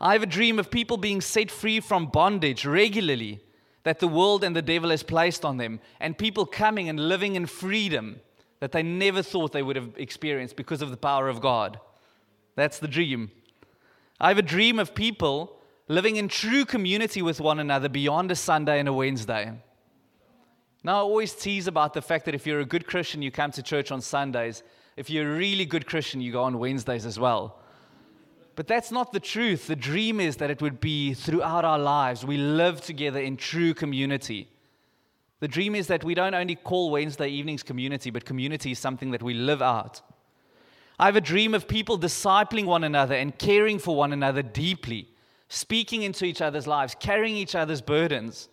I 0.00 0.14
have 0.14 0.22
a 0.22 0.26
dream 0.26 0.58
of 0.58 0.70
people 0.70 0.96
being 0.96 1.20
set 1.20 1.50
free 1.50 1.78
from 1.80 2.06
bondage 2.06 2.64
regularly 2.64 3.40
that 3.82 3.98
the 3.98 4.08
world 4.08 4.44
and 4.44 4.56
the 4.56 4.62
devil 4.62 4.90
has 4.90 5.02
placed 5.02 5.44
on 5.44 5.56
them, 5.56 5.80
and 6.00 6.16
people 6.16 6.44
coming 6.46 6.88
and 6.88 7.08
living 7.08 7.34
in 7.34 7.46
freedom 7.46 8.20
that 8.60 8.72
they 8.72 8.82
never 8.82 9.22
thought 9.22 9.52
they 9.52 9.62
would 9.62 9.76
have 9.76 9.90
experienced 9.96 10.56
because 10.56 10.82
of 10.82 10.90
the 10.90 10.96
power 10.96 11.28
of 11.28 11.40
God. 11.40 11.80
That's 12.56 12.78
the 12.78 12.88
dream. 12.88 13.30
I 14.20 14.28
have 14.28 14.38
a 14.38 14.42
dream 14.42 14.78
of 14.78 14.94
people 14.94 15.56
living 15.88 16.16
in 16.16 16.28
true 16.28 16.66
community 16.66 17.22
with 17.22 17.40
one 17.40 17.58
another 17.58 17.88
beyond 17.88 18.30
a 18.30 18.36
Sunday 18.36 18.78
and 18.78 18.88
a 18.88 18.92
Wednesday. 18.92 19.52
Now, 20.84 20.96
I 20.96 21.00
always 21.00 21.34
tease 21.34 21.66
about 21.66 21.94
the 21.94 22.02
fact 22.02 22.26
that 22.26 22.34
if 22.34 22.46
you're 22.46 22.60
a 22.60 22.64
good 22.66 22.86
Christian, 22.86 23.22
you 23.22 23.30
come 23.30 23.50
to 23.52 23.62
church 23.62 23.90
on 23.90 24.00
Sundays. 24.00 24.62
If 24.96 25.08
you're 25.08 25.32
a 25.32 25.36
really 25.36 25.64
good 25.64 25.86
Christian, 25.86 26.20
you 26.20 26.32
go 26.32 26.42
on 26.42 26.58
Wednesdays 26.58 27.06
as 27.06 27.18
well. 27.18 27.58
But 28.56 28.66
that's 28.66 28.90
not 28.90 29.12
the 29.12 29.20
truth. 29.20 29.66
The 29.66 29.76
dream 29.76 30.20
is 30.20 30.36
that 30.36 30.50
it 30.50 30.60
would 30.60 30.80
be 30.80 31.14
throughout 31.14 31.64
our 31.64 31.78
lives. 31.78 32.24
We 32.24 32.36
live 32.36 32.82
together 32.82 33.20
in 33.20 33.36
true 33.38 33.72
community. 33.72 34.48
The 35.40 35.48
dream 35.48 35.74
is 35.74 35.86
that 35.86 36.04
we 36.04 36.14
don't 36.14 36.34
only 36.34 36.56
call 36.56 36.90
Wednesday 36.90 37.28
evenings 37.28 37.62
community, 37.62 38.10
but 38.10 38.26
community 38.26 38.72
is 38.72 38.78
something 38.78 39.12
that 39.12 39.22
we 39.22 39.32
live 39.32 39.62
out. 39.62 40.02
I 41.00 41.06
have 41.06 41.16
a 41.16 41.22
dream 41.22 41.54
of 41.54 41.66
people 41.66 41.98
discipling 41.98 42.66
one 42.66 42.84
another 42.84 43.14
and 43.14 43.36
caring 43.38 43.78
for 43.78 43.96
one 43.96 44.12
another 44.12 44.42
deeply, 44.42 45.08
speaking 45.48 46.02
into 46.02 46.26
each 46.26 46.42
other's 46.42 46.66
lives, 46.66 46.94
carrying 47.00 47.38
each 47.38 47.54
other's 47.54 47.80
burdens. 47.80 48.50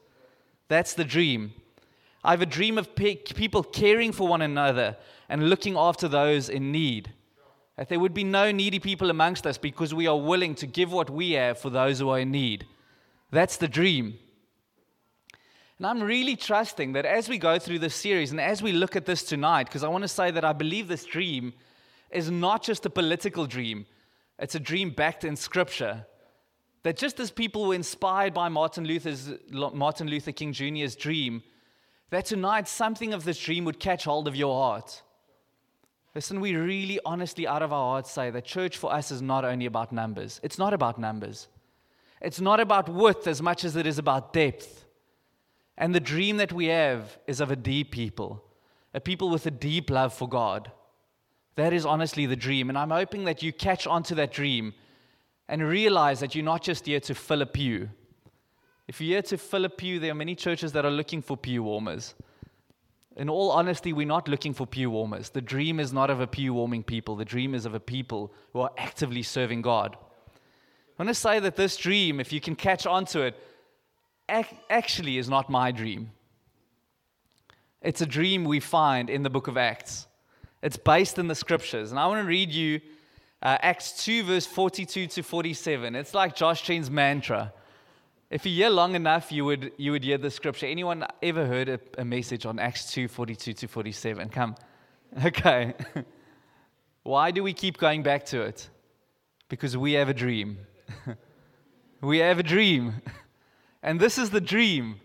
That's 0.70 0.94
the 0.94 1.04
dream. 1.04 1.52
I 2.24 2.32
have 2.32 2.42
a 2.42 2.46
dream 2.46 2.78
of 2.78 2.96
pe- 2.96 3.16
people 3.16 3.64
caring 3.64 4.14
for 4.14 4.30
one 4.30 4.42
another 4.42 4.96
and 5.28 5.50
looking 5.50 5.76
after 5.76 6.08
those 6.08 6.48
in 6.48 6.72
need. 6.72 7.12
That 7.76 7.90
there 7.90 8.00
would 8.00 8.14
be 8.14 8.24
no 8.24 8.50
needy 8.54 8.80
people 8.80 9.10
amongst 9.10 9.46
us 9.46 9.58
because 9.58 9.94
we 9.94 10.08
are 10.08 10.18
willing 10.18 10.56
to 10.56 10.68
give 10.68 10.90
what 10.90 11.10
we 11.10 11.34
have 11.34 11.60
for 11.60 11.70
those 11.70 12.00
who 12.00 12.08
are 12.12 12.20
in 12.20 12.32
need. 12.32 12.66
That's 13.30 13.58
the 13.58 13.68
dream. 13.68 14.18
And 15.80 15.86
I'm 15.86 16.02
really 16.02 16.38
trusting 16.38 16.94
that 16.94 17.06
as 17.06 17.28
we 17.28 17.40
go 17.40 17.60
through 17.60 17.80
this 17.80 17.94
series 17.94 18.32
and 18.32 18.40
as 18.40 18.62
we 18.62 18.72
look 18.72 18.96
at 18.96 19.06
this 19.06 19.24
tonight, 19.24 19.66
because 19.66 19.84
I 19.84 19.90
want 19.90 20.06
to 20.06 20.08
say 20.08 20.32
that 20.32 20.46
I 20.46 20.54
believe 20.54 20.88
this 20.88 21.04
dream 21.04 21.52
is 22.12 22.32
not 22.32 22.64
just 22.64 22.86
a 22.86 22.90
political 22.90 23.46
dream, 23.46 23.86
it's 24.40 24.56
a 24.56 24.60
dream 24.60 24.92
backed 24.92 25.24
in 25.24 25.36
Scripture. 25.36 26.06
That 26.84 26.96
just 26.96 27.20
as 27.20 27.32
people 27.32 27.68
were 27.68 27.76
inspired 27.76 28.34
by 28.34 28.50
Martin, 28.50 28.86
Luther's, 28.86 29.32
Martin 29.52 30.08
Luther 30.08 30.32
King 30.32 30.54
Jr.'s 30.54 30.96
dream, 30.96 31.44
that 32.12 32.26
tonight 32.26 32.68
something 32.68 33.14
of 33.14 33.26
this 33.26 33.40
dream 33.40 33.66
would 33.66 33.80
catch 33.80 34.06
hold 34.06 34.28
of 34.28 34.36
your 34.36 34.54
heart. 34.54 35.02
Listen, 36.16 36.40
we 36.40 36.56
really 36.56 37.00
honestly, 37.06 37.46
out 37.46 37.62
of 37.62 37.74
our 37.74 37.94
hearts, 37.94 38.12
say 38.12 38.30
that 38.30 38.46
church 38.46 38.78
for 38.78 38.94
us 38.94 39.12
is 39.12 39.22
not 39.22 39.44
only 39.44 39.66
about 39.66 39.92
numbers. 39.92 40.40
It's 40.44 40.58
not 40.58 40.74
about 40.74 40.98
numbers. 40.98 41.48
It's 42.22 42.40
not 42.40 42.60
about 42.60 42.90
width 42.90 43.28
as 43.28 43.42
much 43.42 43.64
as 43.64 43.76
it 43.76 43.86
is 43.86 44.00
about 44.00 44.34
depth. 44.34 44.86
And 45.78 45.94
the 45.94 46.00
dream 46.00 46.38
that 46.38 46.54
we 46.54 46.68
have 46.68 47.20
is 47.28 47.40
of 47.40 47.52
a 47.52 47.56
deep 47.56 47.92
people, 47.92 48.44
a 48.94 49.00
people 49.02 49.30
with 49.30 49.46
a 49.46 49.52
deep 49.52 49.90
love 49.90 50.14
for 50.14 50.28
God. 50.28 50.72
That 51.58 51.74
is 51.74 51.86
honestly 51.86 52.26
the 52.28 52.36
dream. 52.36 52.70
And 52.70 52.78
I'm 52.78 52.92
hoping 52.92 53.26
that 53.26 53.44
you 53.44 53.52
catch 53.52 53.86
onto 53.86 54.16
that 54.16 54.32
dream 54.32 54.74
and 55.50 55.68
realize 55.68 56.20
that 56.20 56.36
you're 56.36 56.46
not 56.46 56.62
just 56.62 56.86
here 56.86 57.00
to 57.02 57.16
fill 57.16 57.42
a 57.42 57.46
pew. 57.46 57.90
If 58.88 59.02
you're 59.02 59.16
here 59.16 59.22
to 59.24 59.38
fill 59.38 59.66
a 59.66 59.70
pew, 59.70 60.00
there 60.00 60.12
are 60.12 60.16
many 60.16 60.36
churches 60.36 60.72
that 60.74 60.86
are 60.86 60.92
looking 60.92 61.22
for 61.22 61.36
pew 61.36 61.64
warmers. 61.64 62.16
in 63.16 63.30
all 63.30 63.50
honesty, 63.50 63.92
we're 63.92 64.06
not 64.06 64.28
looking 64.28 64.54
for 64.54 64.68
pew 64.68 64.92
warmers. 64.92 65.32
The 65.32 65.42
dream 65.42 65.80
is 65.80 65.92
not 65.92 66.12
of 66.12 66.22
a 66.22 66.28
pew 66.28 66.54
warming 66.54 66.84
people, 66.84 67.16
the 67.16 67.26
dream 67.26 67.56
is 67.56 67.66
of 67.66 67.74
a 67.74 67.80
people 67.80 68.32
who 68.54 68.60
are 68.62 68.72
actively 68.78 69.24
serving 69.24 69.64
God. 69.64 69.96
I 69.96 71.04
want 71.04 71.10
to 71.10 71.16
say 71.16 71.40
that 71.40 71.56
this 71.56 71.76
dream, 71.78 72.20
if 72.20 72.32
you 72.32 72.40
can 72.40 72.56
catch 72.56 72.86
onto 72.86 73.22
it, 73.22 73.36
actually 74.30 75.18
is 75.18 75.28
not 75.28 75.50
my 75.50 75.72
dream. 75.72 76.12
It's 77.82 78.02
a 78.02 78.06
dream 78.06 78.46
we 78.46 78.60
find 78.60 79.10
in 79.10 79.24
the 79.24 79.30
book 79.32 79.48
of 79.48 79.58
Acts. 79.58 80.08
It's 80.62 80.78
based 80.78 81.20
in 81.20 81.28
the 81.28 81.36
scriptures. 81.36 81.92
And 81.92 82.00
I 82.00 82.08
want 82.08 82.24
to 82.24 82.28
read 82.28 82.52
you 82.52 82.82
uh, 83.42 83.58
Acts 83.62 84.04
2, 84.04 84.24
verse 84.24 84.46
42 84.46 85.08
to 85.08 85.24
47. 85.24 85.96
It's 85.96 86.14
like 86.14 86.36
Josh 86.36 86.64
Gen's 86.64 86.90
mantra. 86.90 87.54
If 88.30 88.46
you 88.46 88.52
hear 88.52 88.70
long 88.70 88.96
enough, 88.96 89.32
you 89.32 89.46
would, 89.46 89.72
you 89.78 89.92
would 89.92 90.04
hear 90.04 90.18
the 90.18 90.32
scripture. 90.32 90.66
Anyone 90.66 91.06
ever 91.22 91.46
heard 91.46 91.70
a, 91.70 91.80
a 91.98 92.04
message 92.04 92.46
on 92.46 92.60
Acts 92.60 92.92
2, 92.92 93.08
42 93.08 93.54
to 93.54 93.68
47? 93.68 94.30
Come. 94.30 94.56
Okay. 95.26 95.74
Why 97.04 97.32
do 97.32 97.42
we 97.42 97.54
keep 97.54 97.78
going 97.78 98.04
back 98.04 98.26
to 98.26 98.42
it? 98.42 98.70
Because 99.48 99.78
we 99.78 99.94
have 99.94 100.10
a 100.10 100.14
dream. 100.14 100.58
we 102.02 102.18
have 102.18 102.40
a 102.40 102.44
dream. 102.44 102.96
And 103.82 104.02
this 104.02 104.18
is 104.18 104.32
the 104.32 104.42
dream. 104.42 105.00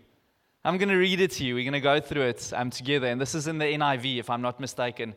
I'm 0.65 0.77
going 0.77 0.89
to 0.89 0.97
read 0.97 1.21
it 1.21 1.31
to 1.31 1.45
you. 1.45 1.55
We're 1.55 1.63
going 1.63 1.71
to 1.71 1.79
go 1.79 2.01
through 2.01 2.23
it 2.23 2.51
um, 2.53 2.69
together. 2.69 3.07
And 3.07 3.21
this 3.21 3.33
is 3.33 3.47
in 3.47 3.59
the 3.59 3.65
NIV, 3.65 4.19
if 4.19 4.29
I'm 4.29 4.41
not 4.41 4.59
mistaken. 4.59 5.13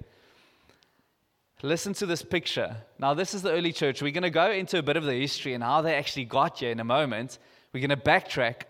Listen 1.63 1.95
to 1.95 2.05
this 2.05 2.21
picture. 2.21 2.77
Now, 2.99 3.15
this 3.15 3.33
is 3.33 3.41
the 3.41 3.51
early 3.51 3.73
church. 3.73 4.03
We're 4.03 4.13
going 4.13 4.25
to 4.25 4.31
go 4.31 4.51
into 4.51 4.79
a 4.79 4.83
bit 4.83 4.99
of 4.99 5.05
the 5.05 5.15
history 5.15 5.55
and 5.55 5.65
how 5.65 5.81
they 5.81 5.95
actually 5.95 6.27
got 6.27 6.59
here 6.59 6.71
in 6.71 6.81
a 6.81 6.85
moment. 6.85 7.39
We're 7.73 7.81
going 7.81 7.99
to 7.99 8.05
backtrack, 8.05 8.63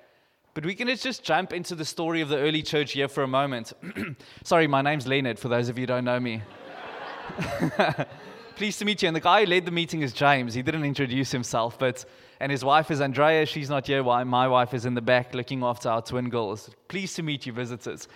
but 0.54 0.64
we're 0.64 0.76
going 0.76 0.94
to 0.94 0.96
just 0.96 1.24
jump 1.24 1.52
into 1.52 1.74
the 1.74 1.84
story 1.84 2.20
of 2.20 2.28
the 2.28 2.38
early 2.38 2.62
church 2.62 2.92
here 2.92 3.08
for 3.08 3.24
a 3.24 3.28
moment. 3.28 3.72
Sorry, 4.44 4.68
my 4.68 4.82
name's 4.82 5.04
Leonard, 5.04 5.36
for 5.36 5.48
those 5.48 5.68
of 5.68 5.78
you 5.78 5.82
who 5.82 5.86
don't 5.88 6.04
know 6.04 6.20
me. 6.20 6.42
Pleased 8.54 8.78
to 8.78 8.84
meet 8.84 9.02
you. 9.02 9.08
And 9.08 9.16
the 9.16 9.20
guy 9.20 9.40
who 9.44 9.50
led 9.50 9.64
the 9.64 9.72
meeting 9.72 10.02
is 10.02 10.12
James. 10.12 10.54
He 10.54 10.62
didn't 10.62 10.84
introduce 10.84 11.32
himself, 11.32 11.80
but 11.80 12.04
and 12.38 12.52
his 12.52 12.64
wife 12.64 12.92
is 12.92 13.00
Andrea. 13.00 13.46
She's 13.46 13.68
not 13.68 13.88
here. 13.88 14.04
Why 14.04 14.22
My 14.22 14.46
wife 14.46 14.74
is 14.74 14.86
in 14.86 14.94
the 14.94 15.02
back 15.02 15.34
looking 15.34 15.64
after 15.64 15.88
our 15.88 16.02
twin 16.02 16.30
girls. 16.30 16.70
Pleased 16.86 17.16
to 17.16 17.24
meet 17.24 17.46
you, 17.46 17.52
visitors. 17.52 18.06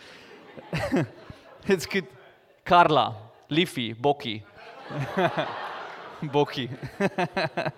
it's 1.67 1.87
good. 1.87 2.07
Carla, 2.65 3.17
Leafy, 3.49 3.95
Boki. 3.95 4.43
Boki. 6.23 6.69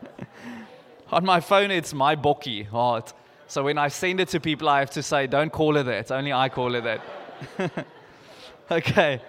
On 1.13 1.25
my 1.25 1.41
phone, 1.41 1.71
it's 1.71 1.93
my 1.93 2.17
Boki 2.17 2.67
heart. 2.67 3.13
So 3.47 3.65
when 3.65 3.77
I 3.77 3.89
send 3.89 4.19
it 4.21 4.29
to 4.29 4.41
people, 4.41 4.69
I 4.69 4.79
have 4.79 4.91
to 4.93 5.03
say, 5.03 5.27
don't 5.27 5.53
call 5.53 5.75
her 5.75 5.83
that. 5.83 6.11
Only 6.11 6.33
I 6.33 6.49
call 6.49 6.73
her 6.73 6.81
that. 6.81 7.87
okay. 8.71 9.21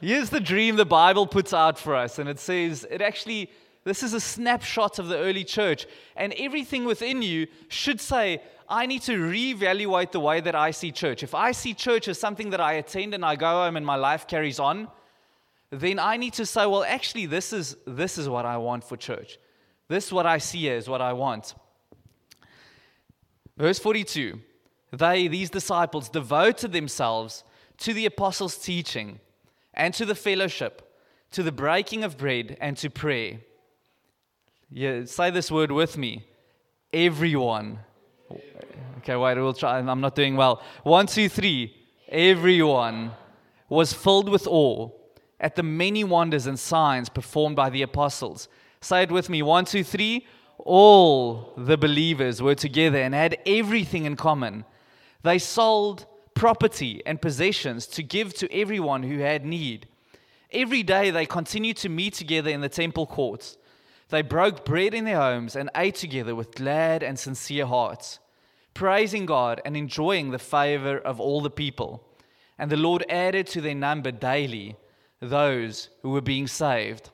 Here's 0.00 0.30
the 0.30 0.38
dream 0.38 0.76
the 0.76 0.84
Bible 0.84 1.26
puts 1.26 1.52
out 1.52 1.76
for 1.76 1.96
us. 1.96 2.20
And 2.20 2.28
it 2.28 2.38
says, 2.38 2.86
it 2.88 3.02
actually, 3.02 3.50
this 3.82 4.04
is 4.04 4.14
a 4.14 4.20
snapshot 4.20 5.00
of 5.00 5.08
the 5.08 5.18
early 5.18 5.42
church. 5.42 5.86
And 6.14 6.32
everything 6.34 6.84
within 6.84 7.20
you 7.20 7.48
should 7.66 8.00
say, 8.00 8.40
I 8.68 8.86
need 8.86 9.02
to 9.02 9.18
reevaluate 9.18 10.12
the 10.12 10.20
way 10.20 10.40
that 10.40 10.54
I 10.54 10.70
see 10.70 10.92
church. 10.92 11.24
If 11.24 11.34
I 11.34 11.50
see 11.50 11.74
church 11.74 12.06
as 12.06 12.20
something 12.20 12.50
that 12.50 12.60
I 12.60 12.74
attend 12.74 13.12
and 13.12 13.24
I 13.24 13.34
go 13.34 13.64
home 13.64 13.76
and 13.76 13.84
my 13.84 13.96
life 13.96 14.28
carries 14.28 14.60
on, 14.60 14.88
then 15.72 15.98
I 15.98 16.18
need 16.18 16.34
to 16.34 16.44
say, 16.44 16.66
well, 16.66 16.84
actually, 16.84 17.24
this 17.24 17.50
is, 17.50 17.76
this 17.86 18.18
is 18.18 18.28
what 18.28 18.44
I 18.44 18.58
want 18.58 18.84
for 18.84 18.94
church. 18.94 19.38
This 19.88 20.06
is 20.06 20.12
what 20.12 20.26
I 20.26 20.36
see 20.36 20.68
as 20.68 20.86
what 20.86 21.00
I 21.00 21.14
want. 21.14 21.54
Verse 23.56 23.78
42 23.78 24.38
They, 24.92 25.28
these 25.28 25.48
disciples, 25.48 26.10
devoted 26.10 26.72
themselves 26.72 27.42
to 27.78 27.94
the 27.94 28.04
apostles' 28.04 28.58
teaching 28.58 29.18
and 29.72 29.94
to 29.94 30.04
the 30.04 30.14
fellowship, 30.14 30.94
to 31.30 31.42
the 31.42 31.52
breaking 31.52 32.04
of 32.04 32.18
bread 32.18 32.58
and 32.60 32.76
to 32.76 32.90
prayer. 32.90 33.40
Yeah, 34.70 35.06
say 35.06 35.30
this 35.30 35.50
word 35.50 35.72
with 35.72 35.96
me. 35.96 36.26
Everyone. 36.92 37.78
Okay, 38.98 39.16
wait, 39.16 39.38
we'll 39.38 39.54
try. 39.54 39.78
I'm 39.78 40.00
not 40.02 40.14
doing 40.14 40.36
well. 40.36 40.62
One, 40.82 41.06
two, 41.06 41.30
three. 41.30 41.74
Everyone 42.08 43.12
was 43.70 43.94
filled 43.94 44.28
with 44.28 44.46
awe 44.46 44.90
at 45.42 45.56
the 45.56 45.62
many 45.62 46.04
wonders 46.04 46.46
and 46.46 46.58
signs 46.58 47.08
performed 47.08 47.56
by 47.56 47.68
the 47.68 47.82
apostles. 47.82 48.48
Say 48.80 49.02
it 49.02 49.10
with 49.10 49.28
me. 49.28 49.42
One, 49.42 49.64
two, 49.64 49.84
three. 49.84 50.26
All 50.58 51.52
the 51.56 51.76
believers 51.76 52.40
were 52.40 52.54
together 52.54 52.98
and 52.98 53.12
had 53.12 53.38
everything 53.44 54.04
in 54.04 54.14
common. 54.14 54.64
They 55.22 55.38
sold 55.38 56.06
property 56.34 57.02
and 57.04 57.20
possessions 57.20 57.86
to 57.88 58.02
give 58.02 58.32
to 58.34 58.52
everyone 58.52 59.02
who 59.02 59.18
had 59.18 59.44
need. 59.44 59.88
Every 60.52 60.84
day 60.84 61.10
they 61.10 61.26
continued 61.26 61.76
to 61.78 61.88
meet 61.88 62.14
together 62.14 62.50
in 62.50 62.60
the 62.60 62.68
temple 62.68 63.06
courts. 63.06 63.56
They 64.10 64.22
broke 64.22 64.64
bread 64.64 64.94
in 64.94 65.04
their 65.04 65.20
homes 65.20 65.56
and 65.56 65.70
ate 65.74 65.96
together 65.96 66.34
with 66.34 66.54
glad 66.54 67.02
and 67.02 67.18
sincere 67.18 67.66
hearts, 67.66 68.20
praising 68.74 69.26
God 69.26 69.60
and 69.64 69.76
enjoying 69.76 70.30
the 70.30 70.38
favor 70.38 70.98
of 70.98 71.18
all 71.18 71.40
the 71.40 71.50
people. 71.50 72.04
And 72.58 72.70
the 72.70 72.76
Lord 72.76 73.04
added 73.08 73.46
to 73.48 73.60
their 73.60 73.74
number 73.74 74.12
daily 74.12 74.76
those 75.22 75.88
who 76.02 76.10
were 76.10 76.20
being 76.20 76.46
saved. 76.46 77.10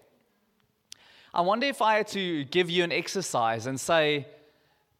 I 1.32 1.42
wonder 1.42 1.66
if 1.66 1.82
I 1.82 1.98
had 1.98 2.08
to 2.08 2.44
give 2.44 2.70
you 2.70 2.82
an 2.82 2.92
exercise 2.92 3.66
and 3.66 3.78
say, 3.78 4.26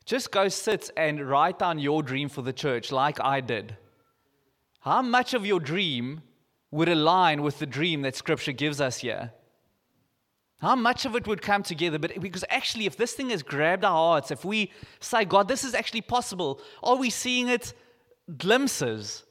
just 0.05 0.31
go 0.31 0.49
sit 0.49 0.91
and 0.97 1.29
write 1.29 1.59
down 1.59 1.79
your 1.79 2.03
dream 2.03 2.29
for 2.29 2.43
the 2.43 2.53
church 2.53 2.93
like 2.93 3.21
I 3.21 3.41
did. 3.41 3.77
How 4.81 5.03
much 5.03 5.35
of 5.35 5.45
your 5.45 5.61
dream 5.61 6.23
would 6.71 6.89
align 6.89 7.43
with 7.43 7.59
the 7.59 7.67
dream 7.67 8.03
that 8.03 8.15
Scripture 8.15 8.53
gives 8.53 8.81
us 8.81 8.99
here? 8.99 9.33
How 10.61 10.75
much 10.75 11.05
of 11.05 11.15
it 11.15 11.27
would 11.27 11.41
come 11.41 11.63
together? 11.63 11.99
But 11.99 12.21
because 12.21 12.45
actually, 12.51 12.87
if 12.87 12.97
this 12.97 13.13
thing 13.13 13.31
has 13.31 13.43
grabbed 13.43 13.85
our 13.85 13.93
hearts, 13.93 14.31
if 14.31 14.45
we 14.45 14.73
say, 15.01 15.25
God, 15.25 15.49
this 15.49 15.65
is 15.65 15.75
actually 15.75 16.01
possible, 16.03 16.61
are 16.83 16.97
we 16.97 17.11
seeing 17.11 17.49
it 17.49 17.75
glimpses? 18.37 19.25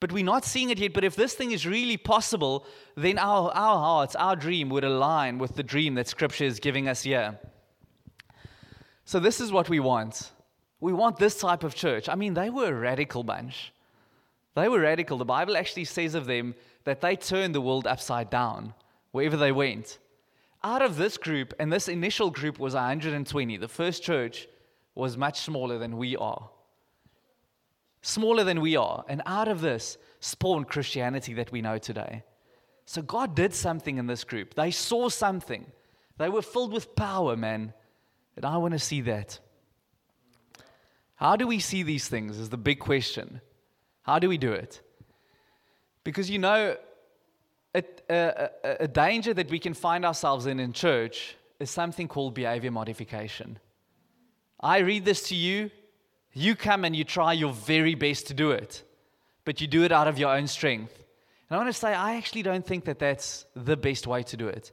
But 0.00 0.12
we're 0.12 0.24
not 0.24 0.46
seeing 0.46 0.70
it 0.70 0.78
yet. 0.78 0.94
But 0.94 1.04
if 1.04 1.14
this 1.14 1.34
thing 1.34 1.52
is 1.52 1.66
really 1.66 1.98
possible, 1.98 2.66
then 2.96 3.18
our, 3.18 3.50
our 3.50 3.78
hearts, 3.78 4.16
our 4.16 4.34
dream 4.34 4.70
would 4.70 4.82
align 4.82 5.38
with 5.38 5.54
the 5.54 5.62
dream 5.62 5.94
that 5.94 6.08
Scripture 6.08 6.44
is 6.44 6.58
giving 6.58 6.88
us 6.88 7.02
here. 7.02 7.38
So, 9.04 9.20
this 9.20 9.40
is 9.40 9.52
what 9.52 9.68
we 9.68 9.78
want. 9.78 10.30
We 10.80 10.94
want 10.94 11.18
this 11.18 11.38
type 11.38 11.62
of 11.62 11.74
church. 11.74 12.08
I 12.08 12.14
mean, 12.14 12.32
they 12.32 12.48
were 12.48 12.68
a 12.68 12.80
radical 12.80 13.22
bunch. 13.22 13.72
They 14.54 14.68
were 14.68 14.80
radical. 14.80 15.18
The 15.18 15.26
Bible 15.26 15.56
actually 15.56 15.84
says 15.84 16.14
of 16.14 16.26
them 16.26 16.54
that 16.84 17.02
they 17.02 17.16
turned 17.16 17.54
the 17.54 17.60
world 17.60 17.86
upside 17.86 18.30
down 18.30 18.72
wherever 19.12 19.36
they 19.36 19.52
went. 19.52 19.98
Out 20.64 20.82
of 20.82 20.96
this 20.96 21.18
group, 21.18 21.52
and 21.58 21.72
this 21.72 21.88
initial 21.88 22.30
group 22.30 22.58
was 22.58 22.74
120, 22.74 23.56
the 23.58 23.68
first 23.68 24.02
church 24.02 24.46
was 24.94 25.16
much 25.16 25.40
smaller 25.40 25.78
than 25.78 25.96
we 25.96 26.16
are 26.16 26.50
smaller 28.02 28.44
than 28.44 28.60
we 28.60 28.76
are. 28.76 29.04
And 29.08 29.22
out 29.26 29.48
of 29.48 29.60
this 29.60 29.98
spawned 30.20 30.68
Christianity 30.68 31.34
that 31.34 31.52
we 31.52 31.62
know 31.62 31.78
today. 31.78 32.24
So 32.86 33.02
God 33.02 33.34
did 33.34 33.54
something 33.54 33.98
in 33.98 34.06
this 34.06 34.24
group. 34.24 34.54
They 34.54 34.70
saw 34.70 35.08
something. 35.08 35.66
They 36.18 36.28
were 36.28 36.42
filled 36.42 36.72
with 36.72 36.94
power, 36.96 37.36
man. 37.36 37.72
And 38.36 38.44
I 38.44 38.56
want 38.56 38.72
to 38.72 38.78
see 38.78 39.00
that. 39.02 39.38
How 41.14 41.36
do 41.36 41.46
we 41.46 41.60
see 41.60 41.82
these 41.82 42.08
things 42.08 42.38
is 42.38 42.48
the 42.48 42.56
big 42.56 42.78
question. 42.78 43.40
How 44.02 44.18
do 44.18 44.28
we 44.28 44.38
do 44.38 44.52
it? 44.52 44.80
Because 46.02 46.30
you 46.30 46.38
know, 46.38 46.76
a, 47.74 47.84
a, 48.08 48.50
a, 48.80 48.88
danger 48.88 49.32
that 49.34 49.50
we 49.50 49.58
can 49.58 49.74
find 49.74 50.04
ourselves 50.04 50.46
in 50.46 50.58
in 50.58 50.72
church 50.72 51.36
is 51.60 51.70
something 51.70 52.08
called 52.08 52.34
behavior 52.34 52.70
modification. 52.70 53.58
I 54.58 54.78
read 54.78 55.04
this 55.04 55.28
to 55.28 55.34
you, 55.34 55.70
you 56.32 56.54
come 56.54 56.84
and 56.84 56.94
you 56.94 57.04
try 57.04 57.32
your 57.32 57.52
very 57.52 57.94
best 57.94 58.26
to 58.28 58.34
do 58.34 58.50
it, 58.50 58.82
but 59.44 59.60
you 59.60 59.66
do 59.66 59.84
it 59.84 59.92
out 59.92 60.08
of 60.08 60.18
your 60.18 60.34
own 60.34 60.46
strength. 60.46 60.94
And 61.48 61.56
I 61.56 61.58
want 61.58 61.68
to 61.68 61.78
say, 61.78 61.92
I 61.92 62.16
actually 62.16 62.42
don't 62.42 62.64
think 62.64 62.84
that 62.84 62.98
that's 62.98 63.44
the 63.56 63.76
best 63.76 64.06
way 64.06 64.22
to 64.22 64.36
do 64.36 64.46
it. 64.46 64.70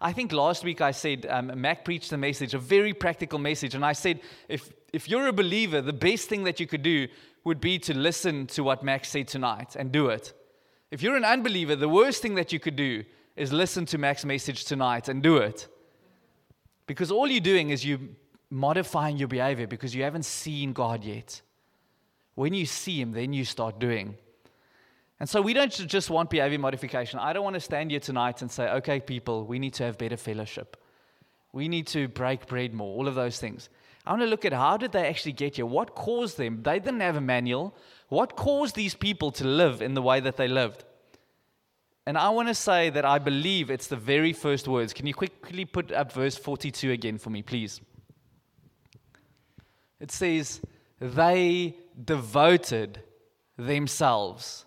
I 0.00 0.12
think 0.12 0.32
last 0.32 0.64
week 0.64 0.80
I 0.80 0.90
said, 0.90 1.26
um, 1.28 1.52
Mac 1.60 1.84
preached 1.84 2.12
a 2.12 2.16
message, 2.16 2.54
a 2.54 2.58
very 2.58 2.92
practical 2.92 3.38
message. 3.38 3.74
And 3.74 3.84
I 3.84 3.92
said, 3.92 4.20
if, 4.48 4.72
if 4.92 5.08
you're 5.08 5.28
a 5.28 5.32
believer, 5.32 5.80
the 5.80 5.92
best 5.92 6.28
thing 6.28 6.44
that 6.44 6.58
you 6.58 6.66
could 6.66 6.82
do 6.82 7.08
would 7.44 7.60
be 7.60 7.78
to 7.80 7.94
listen 7.94 8.46
to 8.48 8.62
what 8.62 8.82
Mac 8.82 9.04
said 9.04 9.28
tonight 9.28 9.76
and 9.76 9.90
do 9.92 10.08
it. 10.08 10.32
If 10.90 11.02
you're 11.02 11.16
an 11.16 11.24
unbeliever, 11.24 11.76
the 11.76 11.88
worst 11.88 12.20
thing 12.20 12.34
that 12.34 12.52
you 12.52 12.60
could 12.60 12.76
do 12.76 13.04
is 13.36 13.52
listen 13.52 13.86
to 13.86 13.98
Mac's 13.98 14.24
message 14.24 14.64
tonight 14.64 15.08
and 15.08 15.22
do 15.22 15.38
it. 15.38 15.68
Because 16.86 17.10
all 17.10 17.28
you're 17.28 17.40
doing 17.40 17.70
is 17.70 17.84
you 17.84 18.14
modifying 18.52 19.16
your 19.16 19.28
behavior 19.28 19.66
because 19.66 19.94
you 19.94 20.02
haven't 20.02 20.26
seen 20.26 20.74
God 20.74 21.04
yet. 21.04 21.40
When 22.34 22.52
you 22.52 22.66
see 22.66 23.00
Him, 23.00 23.12
then 23.12 23.32
you 23.32 23.46
start 23.46 23.78
doing. 23.78 24.16
And 25.18 25.28
so 25.28 25.40
we 25.40 25.54
don't 25.54 25.72
just 25.72 26.10
want 26.10 26.28
behavior 26.28 26.58
modification. 26.58 27.18
I 27.18 27.32
don't 27.32 27.44
want 27.44 27.54
to 27.54 27.60
stand 27.60 27.90
here 27.90 28.00
tonight 28.00 28.42
and 28.42 28.50
say, 28.50 28.68
okay, 28.68 29.00
people, 29.00 29.46
we 29.46 29.58
need 29.58 29.72
to 29.74 29.84
have 29.84 29.96
better 29.96 30.18
fellowship. 30.18 30.76
We 31.52 31.68
need 31.68 31.86
to 31.88 32.08
break 32.08 32.46
bread 32.46 32.74
more, 32.74 32.94
all 32.94 33.08
of 33.08 33.14
those 33.14 33.38
things. 33.38 33.70
I 34.04 34.10
want 34.10 34.22
to 34.22 34.26
look 34.26 34.44
at 34.44 34.52
how 34.52 34.76
did 34.76 34.92
they 34.92 35.06
actually 35.06 35.32
get 35.32 35.56
here? 35.56 35.66
What 35.66 35.94
caused 35.94 36.36
them? 36.36 36.62
They 36.62 36.78
didn't 36.78 37.00
have 37.00 37.16
a 37.16 37.20
manual. 37.20 37.74
What 38.08 38.36
caused 38.36 38.74
these 38.74 38.94
people 38.94 39.30
to 39.32 39.44
live 39.44 39.80
in 39.80 39.94
the 39.94 40.02
way 40.02 40.20
that 40.20 40.36
they 40.36 40.48
lived? 40.48 40.84
And 42.04 42.18
I 42.18 42.30
want 42.30 42.48
to 42.48 42.54
say 42.54 42.90
that 42.90 43.04
I 43.04 43.18
believe 43.18 43.70
it's 43.70 43.86
the 43.86 43.96
very 43.96 44.32
first 44.32 44.66
words. 44.66 44.92
Can 44.92 45.06
you 45.06 45.14
quickly 45.14 45.64
put 45.64 45.92
up 45.92 46.12
verse 46.12 46.36
42 46.36 46.90
again 46.90 47.16
for 47.16 47.30
me, 47.30 47.42
please? 47.42 47.80
It 50.02 50.10
says, 50.10 50.60
They 51.00 51.76
devoted 52.04 53.00
themselves. 53.56 54.66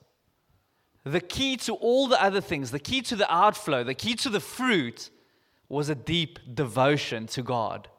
The 1.04 1.20
key 1.20 1.58
to 1.58 1.74
all 1.75 2.08
the 2.08 2.20
other 2.24 2.42
things, 2.42 2.72
the 2.72 2.80
key 2.80 3.01
to 3.04 3.15
the 3.15 3.32
outflow, 3.32 3.84
the 3.84 3.94
key 3.94 4.15
to 4.15 4.30
the 4.30 4.39
fruit 4.39 5.12
was 5.70 5.89
a 5.89 5.96
deep 5.96 6.39
devotion 6.56 7.27
to 7.27 7.44
God. 7.44 7.89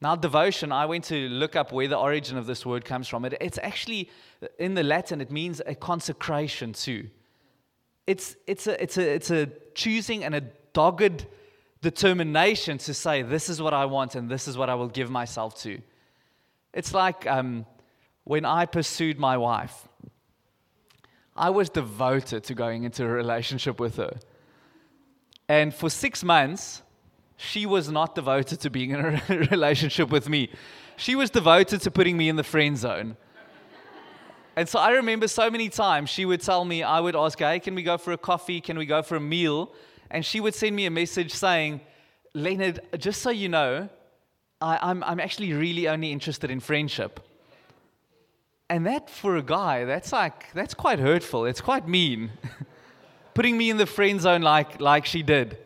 Now, 0.00 0.16
devotion, 0.16 0.72
I 0.72 0.86
went 0.86 1.04
to 1.04 1.28
look 1.28 1.54
up 1.54 1.70
where 1.70 1.86
the 1.86 1.98
origin 1.98 2.36
of 2.38 2.46
this 2.46 2.66
word 2.66 2.84
comes 2.84 3.06
from. 3.06 3.24
It, 3.24 3.36
it's 3.40 3.58
actually, 3.62 4.10
in 4.58 4.74
the 4.74 4.82
Latin, 4.82 5.20
it 5.20 5.30
means 5.30 5.60
a 5.66 5.74
consecration 5.74 6.72
to. 6.72 7.08
It's, 8.06 8.36
it's, 8.46 8.66
a, 8.66 8.82
it's, 8.82 8.98
a, 8.98 9.14
it's 9.14 9.30
a 9.30 9.48
choosing 9.74 10.24
and 10.24 10.34
a 10.34 10.40
dogged 10.72 11.26
determination 11.84 12.78
to 12.78 12.94
say, 12.94 13.22
this 13.22 13.48
is 13.48 13.60
what 13.62 13.74
I 13.74 13.84
want 13.84 14.14
and 14.16 14.28
this 14.28 14.48
is 14.48 14.56
what 14.58 14.68
I 14.68 14.74
will 14.74 14.88
give 14.88 15.10
myself 15.10 15.60
to. 15.62 15.80
It's 16.72 16.92
like 16.92 17.26
um, 17.26 17.66
when 18.24 18.44
I 18.44 18.66
pursued 18.66 19.18
my 19.18 19.36
wife, 19.36 19.86
I 21.36 21.50
was 21.50 21.68
devoted 21.68 22.42
to 22.44 22.54
going 22.54 22.84
into 22.84 23.04
a 23.04 23.08
relationship 23.08 23.78
with 23.78 23.96
her. 23.96 24.14
And 25.48 25.74
for 25.74 25.90
six 25.90 26.24
months, 26.24 26.82
she 27.36 27.66
was 27.66 27.90
not 27.90 28.14
devoted 28.14 28.60
to 28.60 28.70
being 28.70 28.90
in 28.90 29.00
a 29.04 29.22
relationship 29.50 30.08
with 30.10 30.28
me. 30.28 30.50
She 30.96 31.14
was 31.14 31.28
devoted 31.30 31.82
to 31.82 31.90
putting 31.90 32.16
me 32.16 32.28
in 32.28 32.36
the 32.36 32.44
friend 32.44 32.78
zone. 32.78 33.16
And 34.56 34.68
so 34.68 34.78
I 34.78 34.92
remember 34.92 35.28
so 35.28 35.50
many 35.50 35.68
times 35.68 36.08
she 36.08 36.24
would 36.24 36.40
tell 36.40 36.64
me, 36.64 36.82
I 36.82 37.00
would 37.00 37.16
ask, 37.16 37.38
hey, 37.38 37.58
can 37.58 37.74
we 37.74 37.82
go 37.82 37.98
for 37.98 38.12
a 38.12 38.18
coffee? 38.18 38.60
Can 38.60 38.78
we 38.78 38.86
go 38.86 39.02
for 39.02 39.16
a 39.16 39.20
meal? 39.20 39.72
And 40.14 40.24
she 40.24 40.38
would 40.40 40.54
send 40.54 40.76
me 40.76 40.86
a 40.86 40.90
message 40.92 41.32
saying, 41.32 41.80
Leonard, 42.34 42.78
just 42.98 43.20
so 43.20 43.30
you 43.30 43.48
know, 43.48 43.88
I, 44.60 44.78
I'm, 44.80 45.02
I'm 45.02 45.18
actually 45.18 45.52
really 45.52 45.88
only 45.88 46.12
interested 46.12 46.52
in 46.52 46.60
friendship. 46.60 47.18
And 48.70 48.86
that, 48.86 49.10
for 49.10 49.36
a 49.36 49.42
guy, 49.42 49.84
that's 49.84 50.12
like, 50.12 50.52
that's 50.54 50.72
quite 50.72 51.00
hurtful. 51.00 51.46
It's 51.46 51.60
quite 51.60 51.88
mean. 51.88 52.30
Putting 53.34 53.58
me 53.58 53.70
in 53.70 53.76
the 53.76 53.86
friend 53.86 54.20
zone 54.20 54.42
like, 54.42 54.80
like 54.80 55.04
she 55.04 55.24
did. 55.24 55.58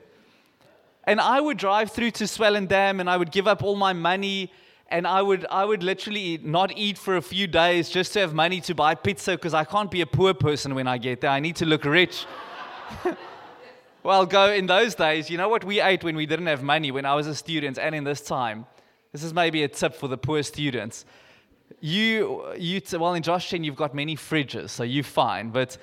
And 1.04 1.20
I 1.20 1.42
would 1.42 1.58
drive 1.58 1.92
through 1.92 2.12
to 2.12 2.24
Swellendam 2.24 3.00
and 3.00 3.10
I 3.10 3.18
would 3.18 3.30
give 3.30 3.46
up 3.46 3.62
all 3.62 3.76
my 3.76 3.92
money 3.92 4.50
and 4.90 5.06
I 5.06 5.20
would, 5.20 5.44
I 5.50 5.66
would 5.66 5.82
literally 5.82 6.40
not 6.42 6.72
eat 6.74 6.96
for 6.96 7.18
a 7.18 7.22
few 7.22 7.48
days 7.48 7.90
just 7.90 8.14
to 8.14 8.20
have 8.20 8.32
money 8.32 8.62
to 8.62 8.74
buy 8.74 8.94
pizza 8.94 9.32
because 9.32 9.52
I 9.52 9.64
can't 9.64 9.90
be 9.90 10.00
a 10.00 10.06
poor 10.06 10.32
person 10.32 10.74
when 10.74 10.86
I 10.86 10.96
get 10.96 11.20
there. 11.20 11.30
I 11.30 11.40
need 11.40 11.56
to 11.56 11.66
look 11.66 11.84
rich. 11.84 12.24
well, 14.08 14.24
go 14.24 14.50
in 14.50 14.64
those 14.64 14.94
days, 14.94 15.28
you 15.28 15.36
know 15.36 15.50
what 15.50 15.64
we 15.64 15.82
ate 15.82 16.02
when 16.02 16.16
we 16.16 16.24
didn't 16.24 16.46
have 16.46 16.62
money 16.62 16.90
when 16.90 17.04
I 17.04 17.14
was 17.14 17.26
a 17.26 17.34
student 17.34 17.78
and 17.78 17.94
in 17.94 18.04
this 18.04 18.22
time? 18.22 18.64
This 19.12 19.22
is 19.22 19.34
maybe 19.34 19.64
a 19.64 19.68
tip 19.68 19.94
for 19.94 20.08
the 20.08 20.16
poor 20.16 20.42
students. 20.42 21.04
You, 21.80 22.54
you 22.56 22.80
well, 22.92 23.12
in 23.12 23.22
Joshton, 23.22 23.66
you've 23.66 23.76
got 23.76 23.94
many 23.94 24.16
fridges, 24.16 24.70
so 24.70 24.82
you're 24.82 25.04
fine. 25.04 25.50
But 25.50 25.76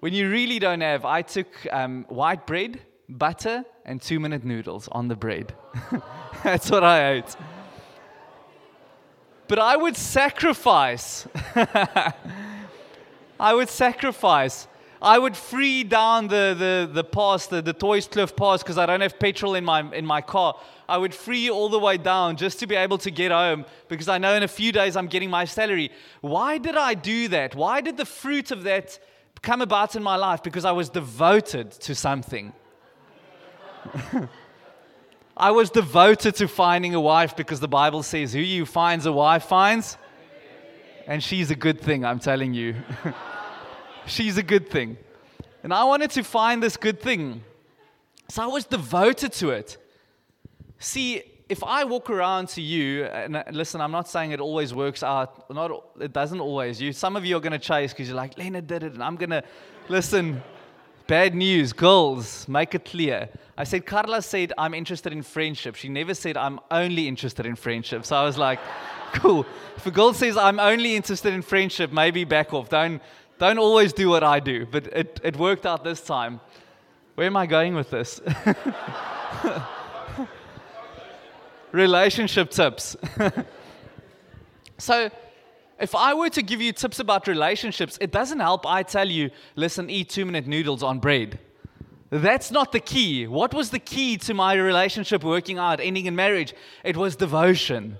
when 0.00 0.12
you 0.12 0.28
really 0.28 0.58
don't 0.58 0.82
have, 0.82 1.06
I 1.06 1.22
took 1.22 1.48
um, 1.72 2.04
white 2.10 2.46
bread, 2.46 2.80
butter, 3.08 3.64
and 3.86 4.02
two 4.02 4.20
minute 4.20 4.44
noodles 4.44 4.86
on 4.92 5.08
the 5.08 5.16
bread. 5.16 5.54
That's 6.44 6.70
what 6.70 6.84
I 6.84 7.12
ate. 7.12 7.34
But 9.46 9.58
I 9.58 9.74
would 9.74 9.96
sacrifice. 9.96 11.26
I 13.40 13.54
would 13.54 13.70
sacrifice. 13.70 14.68
I 15.00 15.18
would 15.18 15.36
free 15.36 15.84
down 15.84 16.28
the, 16.28 16.54
the, 16.58 16.90
the 16.92 17.04
pass, 17.04 17.46
the, 17.46 17.62
the 17.62 17.72
Toys 17.72 18.08
Cliff 18.08 18.34
pass, 18.34 18.62
because 18.62 18.78
I 18.78 18.86
don't 18.86 19.00
have 19.00 19.18
petrol 19.18 19.54
in 19.54 19.64
my, 19.64 19.80
in 19.92 20.04
my 20.04 20.20
car. 20.20 20.58
I 20.88 20.96
would 20.96 21.14
free 21.14 21.50
all 21.50 21.68
the 21.68 21.78
way 21.78 21.98
down 21.98 22.36
just 22.36 22.58
to 22.60 22.66
be 22.66 22.74
able 22.74 22.98
to 22.98 23.10
get 23.10 23.30
home 23.30 23.66
because 23.88 24.08
I 24.08 24.18
know 24.18 24.34
in 24.34 24.42
a 24.42 24.48
few 24.48 24.72
days 24.72 24.96
I'm 24.96 25.06
getting 25.06 25.30
my 25.30 25.44
salary. 25.44 25.90
Why 26.22 26.58
did 26.58 26.76
I 26.76 26.94
do 26.94 27.28
that? 27.28 27.54
Why 27.54 27.80
did 27.80 27.96
the 27.96 28.06
fruit 28.06 28.50
of 28.50 28.62
that 28.64 28.98
come 29.42 29.60
about 29.60 29.94
in 29.96 30.02
my 30.02 30.16
life? 30.16 30.42
Because 30.42 30.64
I 30.64 30.72
was 30.72 30.88
devoted 30.88 31.70
to 31.72 31.94
something. 31.94 32.54
I 35.36 35.50
was 35.52 35.70
devoted 35.70 36.34
to 36.36 36.48
finding 36.48 36.94
a 36.94 37.00
wife 37.00 37.36
because 37.36 37.60
the 37.60 37.68
Bible 37.68 38.02
says, 38.02 38.32
Who 38.32 38.40
you 38.40 38.66
finds 38.66 39.06
a 39.06 39.12
wife 39.12 39.44
finds. 39.44 39.98
And 41.06 41.22
she's 41.22 41.50
a 41.50 41.54
good 41.54 41.80
thing, 41.80 42.04
I'm 42.04 42.18
telling 42.18 42.54
you. 42.54 42.74
she's 44.08 44.36
a 44.38 44.42
good 44.42 44.68
thing. 44.68 44.96
And 45.62 45.72
I 45.72 45.84
wanted 45.84 46.10
to 46.12 46.22
find 46.22 46.62
this 46.62 46.76
good 46.76 47.00
thing. 47.00 47.42
So 48.28 48.42
I 48.42 48.46
was 48.46 48.64
devoted 48.64 49.32
to 49.34 49.50
it. 49.50 49.76
See, 50.78 51.22
if 51.48 51.64
I 51.64 51.84
walk 51.84 52.10
around 52.10 52.48
to 52.50 52.62
you, 52.62 53.04
and 53.04 53.36
uh, 53.36 53.44
listen, 53.50 53.80
I'm 53.80 53.90
not 53.90 54.08
saying 54.08 54.32
it 54.32 54.40
always 54.40 54.74
works 54.74 55.02
out. 55.02 55.50
Not, 55.50 55.70
it 56.00 56.12
doesn't 56.12 56.40
always. 56.40 56.80
You, 56.80 56.92
some 56.92 57.16
of 57.16 57.24
you 57.24 57.36
are 57.36 57.40
going 57.40 57.52
to 57.52 57.58
chase 57.58 57.92
because 57.92 58.08
you're 58.08 58.16
like, 58.16 58.36
Lena 58.36 58.60
did 58.60 58.82
it, 58.82 58.92
and 58.92 59.02
I'm 59.02 59.16
going 59.16 59.30
to 59.30 59.42
listen. 59.88 60.42
Bad 61.06 61.34
news, 61.34 61.72
girls, 61.72 62.46
make 62.48 62.74
it 62.74 62.84
clear. 62.84 63.30
I 63.56 63.64
said, 63.64 63.86
Carla 63.86 64.20
said, 64.20 64.52
I'm 64.58 64.74
interested 64.74 65.10
in 65.10 65.22
friendship. 65.22 65.74
She 65.74 65.88
never 65.88 66.12
said, 66.12 66.36
I'm 66.36 66.60
only 66.70 67.08
interested 67.08 67.46
in 67.46 67.56
friendship. 67.56 68.04
So 68.04 68.14
I 68.14 68.24
was 68.24 68.36
like, 68.36 68.60
cool. 69.14 69.46
If 69.74 69.86
a 69.86 69.90
girl 69.90 70.12
says, 70.12 70.36
I'm 70.36 70.60
only 70.60 70.94
interested 70.96 71.32
in 71.32 71.40
friendship, 71.40 71.92
maybe 71.92 72.24
back 72.24 72.52
off. 72.52 72.68
Don't, 72.68 73.00
don't 73.38 73.58
always 73.58 73.92
do 73.92 74.08
what 74.08 74.24
I 74.24 74.40
do. 74.40 74.66
But 74.66 74.86
it, 74.88 75.20
it 75.22 75.36
worked 75.36 75.66
out 75.66 75.84
this 75.84 76.00
time. 76.00 76.40
Where 77.14 77.26
am 77.26 77.36
I 77.36 77.46
going 77.46 77.74
with 77.74 77.90
this? 77.90 78.20
Relationship 81.72 82.50
tips. 82.50 82.96
so, 84.78 85.10
if 85.78 85.94
I 85.94 86.14
were 86.14 86.30
to 86.30 86.42
give 86.42 86.60
you 86.60 86.72
tips 86.72 86.98
about 86.98 87.26
relationships, 87.28 87.98
it 88.00 88.10
doesn't 88.10 88.40
help 88.40 88.66
I 88.66 88.82
tell 88.82 89.08
you, 89.08 89.30
listen, 89.54 89.90
eat 89.90 90.10
two 90.10 90.24
minute 90.24 90.46
noodles 90.46 90.82
on 90.82 90.98
bread. 90.98 91.38
That's 92.10 92.50
not 92.50 92.72
the 92.72 92.80
key. 92.80 93.26
What 93.26 93.52
was 93.52 93.70
the 93.70 93.78
key 93.78 94.16
to 94.18 94.34
my 94.34 94.54
relationship 94.54 95.22
working 95.22 95.58
out, 95.58 95.78
ending 95.78 96.06
in 96.06 96.16
marriage? 96.16 96.54
It 96.82 96.96
was 96.96 97.16
devotion. 97.16 97.98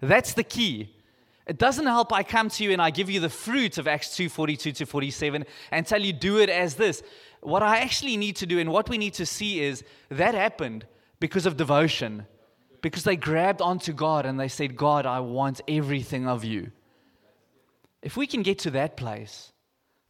That's 0.00 0.34
the 0.34 0.44
key. 0.44 0.93
It 1.46 1.58
doesn't 1.58 1.86
help 1.86 2.12
I 2.12 2.22
come 2.22 2.48
to 2.50 2.64
you 2.64 2.72
and 2.72 2.80
I 2.80 2.90
give 2.90 3.10
you 3.10 3.20
the 3.20 3.28
fruit 3.28 3.76
of 3.76 3.86
Acts 3.86 4.16
2:42 4.16 4.74
to 4.76 4.86
47 4.86 5.44
and 5.70 5.86
tell 5.86 6.00
you, 6.00 6.12
do 6.12 6.38
it 6.38 6.48
as 6.48 6.76
this. 6.76 7.02
What 7.40 7.62
I 7.62 7.80
actually 7.80 8.16
need 8.16 8.36
to 8.36 8.46
do 8.46 8.58
and 8.58 8.70
what 8.70 8.88
we 8.88 8.96
need 8.96 9.14
to 9.14 9.26
see 9.26 9.60
is 9.60 9.84
that 10.08 10.34
happened 10.34 10.86
because 11.20 11.44
of 11.44 11.56
devotion, 11.56 12.26
because 12.80 13.04
they 13.04 13.16
grabbed 13.16 13.60
onto 13.60 13.92
God 13.92 14.24
and 14.24 14.40
they 14.40 14.48
said, 14.48 14.76
God, 14.76 15.04
I 15.04 15.20
want 15.20 15.60
everything 15.68 16.26
of 16.26 16.44
you. 16.44 16.72
If 18.02 18.16
we 18.16 18.26
can 18.26 18.42
get 18.42 18.58
to 18.60 18.70
that 18.72 18.96
place, 18.96 19.52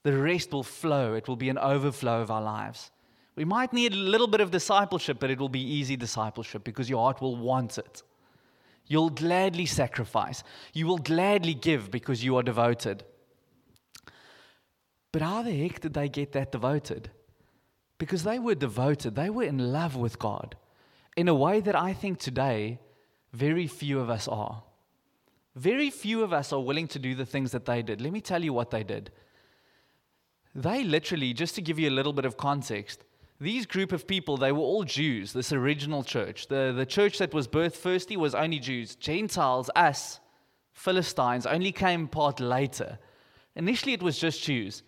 the 0.05 0.17
rest 0.17 0.53
will 0.53 0.63
flow. 0.63 1.15
It 1.15 1.27
will 1.27 1.37
be 1.37 1.49
an 1.49 1.59
overflow 1.59 2.21
of 2.21 2.31
our 2.31 2.43
lives. 2.43 2.91
We 3.37 3.45
might 3.45 3.73
need 3.73 3.93
a 3.93 3.97
little 3.97 4.29
bit 4.29 4.41
of 4.41 4.53
discipleship, 4.53 5.19
but 5.19 5.31
it 5.31 5.39
will 5.41 5.49
be 5.49 5.61
easy 5.61 5.97
discipleship 5.97 6.63
because 6.63 6.89
your 6.89 7.01
heart 7.01 7.21
will 7.21 7.37
want 7.37 7.79
it. 7.79 8.03
You'll 8.87 9.11
gladly 9.11 9.67
sacrifice. 9.67 10.43
You 10.73 10.87
will 10.87 10.99
gladly 10.99 11.55
give 11.55 11.91
because 11.91 12.23
you 12.23 12.37
are 12.37 12.43
devoted. 12.43 13.05
But 15.13 15.23
how 15.23 15.43
the 15.43 15.53
heck 15.53 15.81
did 15.81 15.95
they 15.95 16.09
get 16.09 16.33
that 16.33 16.53
devoted? 16.53 17.11
Because 17.99 18.25
they 18.25 18.39
were 18.39 18.55
devoted, 18.55 19.15
they 19.15 19.31
were 19.31 19.45
in 19.45 19.73
love 19.73 19.97
with 19.97 20.19
God 20.19 20.57
in 21.17 21.29
a 21.29 21.35
way 21.35 21.61
that 21.61 21.77
I 21.77 21.93
think 21.93 22.19
today 22.19 22.81
very 23.33 23.67
few 23.67 24.01
of 24.01 24.11
us 24.11 24.29
are. 24.29 24.63
Very 25.55 25.91
few 25.91 26.23
of 26.23 26.33
us 26.33 26.53
are 26.53 26.61
willing 26.61 26.89
to 26.89 26.99
do 26.99 27.15
the 27.15 27.25
things 27.25 27.53
that 27.53 27.65
they 27.65 27.83
did. 27.83 28.01
Let 28.01 28.13
me 28.13 28.21
tell 28.21 28.43
you 28.43 28.53
what 28.53 28.71
they 28.71 28.83
did. 28.83 29.13
They 30.55 30.83
literally, 30.83 31.33
just 31.33 31.55
to 31.55 31.63
give 31.63 31.79
you 31.79 31.89
a 31.89 31.95
little 31.99 32.13
bit 32.13 32.25
of 32.25 32.37
context, 32.37 33.05
these 33.41 33.67
group 33.67 33.93
of 33.93 34.07
people, 34.07 34.37
they 34.37 34.53
were 34.53 34.61
all 34.61 34.85
Jews, 34.85 35.33
this 35.33 35.53
original 35.53 36.05
church. 36.05 36.47
The, 36.47 36.73
the 36.75 36.87
church 36.87 37.19
that 37.19 37.35
was 37.35 37.49
birthed 37.49 37.77
firstly 37.77 38.17
was 38.17 38.35
only 38.35 38.59
Jews. 38.59 38.95
Gentiles, 38.95 39.71
us, 39.75 40.21
Philistines, 40.73 41.47
only 41.47 41.73
came 41.73 42.07
part 42.07 42.41
later. 42.41 42.99
Initially, 43.57 43.93
it 43.93 44.03
was 44.03 44.19
just 44.19 44.43
Jews. 44.43 44.83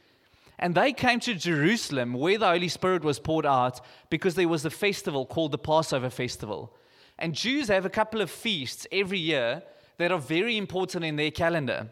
And 0.59 0.75
they 0.75 0.93
came 0.93 1.21
to 1.21 1.35
Jerusalem 1.35 2.15
where 2.15 2.39
the 2.39 2.47
Holy 2.49 2.69
Spirit 2.69 3.05
was 3.05 3.19
poured 3.19 3.47
out 3.47 3.81
because 4.11 4.37
there 4.37 4.49
was 4.49 4.65
a 4.65 4.71
festival 4.71 5.27
called 5.27 5.53
the 5.53 5.59
Passover 5.59 6.09
Festival. 6.09 6.75
And 7.19 7.35
Jews 7.35 7.69
have 7.69 7.85
a 7.85 7.91
couple 7.91 8.21
of 8.21 8.31
feasts 8.31 8.87
every 8.91 9.19
year 9.19 9.63
that 9.99 10.13
are 10.13 10.19
very 10.19 10.57
important 10.57 11.05
in 11.05 11.17
their 11.17 11.31
calendar. 11.31 11.89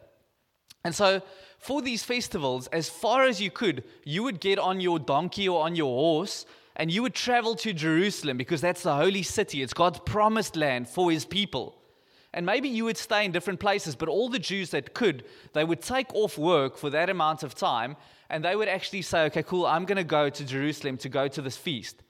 And 0.85 0.95
so 0.95 1.23
for 1.65 1.81
these 1.81 2.05
festivals, 2.05 2.67
as 2.69 2.89
far 2.89 3.25
as 3.25 3.41
you 3.41 3.51
could, 3.51 3.85
you 4.05 4.23
would 4.23 4.39
get 4.39 4.59
on 4.59 4.81
your 4.81 4.99
donkey 4.99 5.49
or 5.49 5.65
on 5.65 5.75
your 5.75 5.95
horse 5.97 6.45
and 6.77 6.91
you 6.91 7.01
would 7.03 7.15
travel 7.15 7.55
to 7.57 7.73
Jerusalem 7.73 8.37
because 8.37 8.61
that's 8.61 8.83
the 8.83 8.95
holy 8.95 9.23
city. 9.23 9.63
It's 9.63 9.73
God's 9.73 10.01
promised 10.01 10.57
land 10.57 10.89
for 10.89 11.11
his 11.11 11.25
people. 11.25 11.67
and 12.35 12.45
maybe 12.45 12.69
you 12.69 12.85
would 12.85 12.97
stay 12.97 13.25
in 13.25 13.33
different 13.33 13.61
places, 13.61 13.95
but 13.95 14.09
all 14.09 14.29
the 14.29 14.41
Jews 14.41 14.71
that 14.71 14.93
could, 14.93 15.25
they 15.53 15.65
would 15.65 15.81
take 15.81 16.13
off 16.15 16.37
work 16.37 16.77
for 16.77 16.91
that 16.91 17.09
amount 17.09 17.45
of 17.45 17.55
time, 17.55 17.97
and 18.29 18.45
they 18.45 18.57
would 18.57 18.69
actually 18.69 19.03
say, 19.03 19.21
okay, 19.27 19.45
cool, 19.45 19.65
I'm 19.65 19.85
going 19.85 19.97
to 19.97 20.05
go 20.05 20.29
to 20.29 20.45
Jerusalem 20.45 20.97
to 20.99 21.09
go 21.09 21.29
to 21.29 21.41
this 21.41 21.57
feast. 21.57 22.03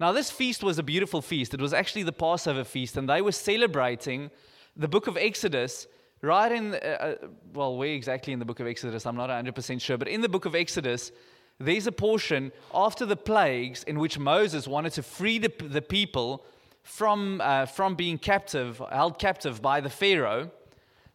Now, 0.00 0.10
this 0.10 0.32
feast 0.32 0.64
was 0.64 0.80
a 0.80 0.82
beautiful 0.82 1.22
feast. 1.22 1.54
It 1.54 1.60
was 1.60 1.72
actually 1.72 2.02
the 2.02 2.12
Passover 2.12 2.64
feast, 2.64 2.96
and 2.96 3.08
they 3.08 3.22
were 3.22 3.32
celebrating 3.32 4.32
the 4.76 4.88
book 4.88 5.06
of 5.06 5.16
Exodus 5.16 5.86
right 6.22 6.50
in, 6.50 6.74
uh, 6.74 6.76
uh 6.76 7.14
well, 7.52 7.76
where 7.76 7.90
exactly 7.90 8.32
in 8.32 8.38
the 8.38 8.44
book 8.44 8.60
of 8.60 8.66
Exodus? 8.66 9.04
I'm 9.06 9.16
not 9.16 9.28
100% 9.28 9.80
sure, 9.80 9.98
but 9.98 10.08
in 10.08 10.20
the 10.20 10.28
book 10.28 10.44
of 10.44 10.54
Exodus, 10.54 11.12
there's 11.58 11.86
a 11.86 11.92
portion 11.92 12.52
after 12.72 13.04
the 13.04 13.16
plagues 13.16 13.84
in 13.84 13.98
which 13.98 14.18
Moses 14.18 14.66
wanted 14.66 14.92
to 14.94 15.02
free 15.02 15.38
the, 15.38 15.52
the 15.60 15.82
people 15.82 16.44
from, 16.82 17.40
uh, 17.40 17.66
from 17.66 17.94
being 17.94 18.18
captive, 18.18 18.80
held 18.90 19.18
captive 19.18 19.62
by 19.62 19.80
the 19.80 19.90
Pharaoh. 19.90 20.50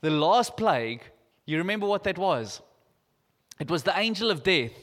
The 0.02 0.10
last 0.10 0.56
plague, 0.56 1.02
you 1.46 1.58
remember 1.58 1.88
what 1.88 2.04
that 2.04 2.18
was? 2.18 2.62
It 3.60 3.70
was 3.70 3.84
the 3.84 3.98
angel 3.98 4.30
of 4.30 4.44
death 4.44 4.74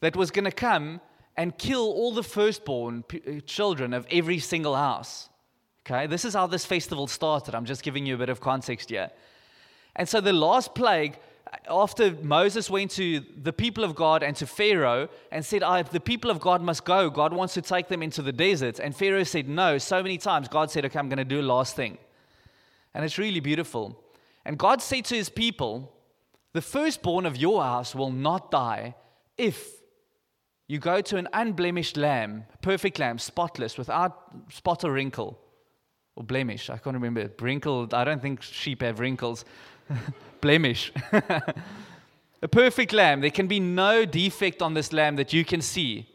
that 0.00 0.16
was 0.16 0.30
going 0.30 0.44
to 0.44 0.52
come 0.52 1.00
and 1.36 1.56
kill 1.56 1.82
all 1.92 2.12
the 2.12 2.22
firstborn 2.22 3.02
p- 3.02 3.22
uh, 3.26 3.40
children 3.40 3.92
of 3.94 4.06
every 4.10 4.38
single 4.38 4.76
house. 4.76 5.28
Okay, 5.86 6.06
this 6.06 6.24
is 6.24 6.34
how 6.34 6.46
this 6.46 6.64
festival 6.64 7.06
started. 7.06 7.54
I'm 7.54 7.64
just 7.64 7.82
giving 7.82 8.06
you 8.06 8.14
a 8.14 8.18
bit 8.18 8.28
of 8.28 8.40
context 8.40 8.90
here. 8.90 9.10
And 9.96 10.08
so 10.08 10.20
the 10.20 10.32
last 10.32 10.74
plague 10.74 11.18
after 11.68 12.12
Moses 12.22 12.68
went 12.68 12.90
to 12.92 13.20
the 13.20 13.52
people 13.52 13.84
of 13.84 13.94
God 13.94 14.22
and 14.22 14.36
to 14.36 14.46
Pharaoh 14.46 15.08
and 15.30 15.44
said, 15.44 15.62
oh, 15.62 15.82
The 15.82 16.00
people 16.00 16.30
of 16.30 16.40
God 16.40 16.62
must 16.62 16.84
go, 16.84 17.10
God 17.10 17.32
wants 17.32 17.54
to 17.54 17.62
take 17.62 17.88
them 17.88 18.02
into 18.02 18.22
the 18.22 18.32
desert. 18.32 18.78
And 18.78 18.94
Pharaoh 18.94 19.24
said, 19.24 19.48
No, 19.48 19.78
so 19.78 20.02
many 20.02 20.18
times. 20.18 20.48
God 20.48 20.70
said, 20.70 20.84
Okay, 20.84 20.98
I'm 20.98 21.08
going 21.08 21.18
to 21.18 21.24
do 21.24 21.40
a 21.40 21.42
last 21.42 21.76
thing. 21.76 21.98
And 22.94 23.04
it's 23.04 23.18
really 23.18 23.40
beautiful. 23.40 24.00
And 24.44 24.58
God 24.58 24.82
said 24.82 25.04
to 25.06 25.14
his 25.14 25.28
people, 25.28 25.92
The 26.52 26.62
firstborn 26.62 27.26
of 27.26 27.36
your 27.36 27.62
house 27.62 27.94
will 27.94 28.12
not 28.12 28.50
die 28.50 28.94
if 29.36 29.68
you 30.66 30.78
go 30.78 31.00
to 31.00 31.16
an 31.16 31.28
unblemished 31.32 31.96
lamb, 31.96 32.44
perfect 32.62 32.98
lamb, 32.98 33.18
spotless, 33.18 33.76
without 33.76 34.32
spot 34.50 34.84
or 34.84 34.92
wrinkle. 34.92 35.38
Or 36.16 36.22
blemish, 36.22 36.70
I 36.70 36.78
can't 36.78 36.94
remember. 36.94 37.28
Wrinkle, 37.40 37.88
I 37.92 38.04
don't 38.04 38.22
think 38.22 38.40
sheep 38.40 38.82
have 38.82 39.00
wrinkles. 39.00 39.44
blemish. 40.40 40.92
a 41.12 42.48
perfect 42.48 42.92
lamb. 42.92 43.20
There 43.20 43.30
can 43.30 43.46
be 43.46 43.60
no 43.60 44.04
defect 44.04 44.62
on 44.62 44.74
this 44.74 44.92
lamb 44.92 45.16
that 45.16 45.32
you 45.32 45.44
can 45.44 45.60
see. 45.60 46.08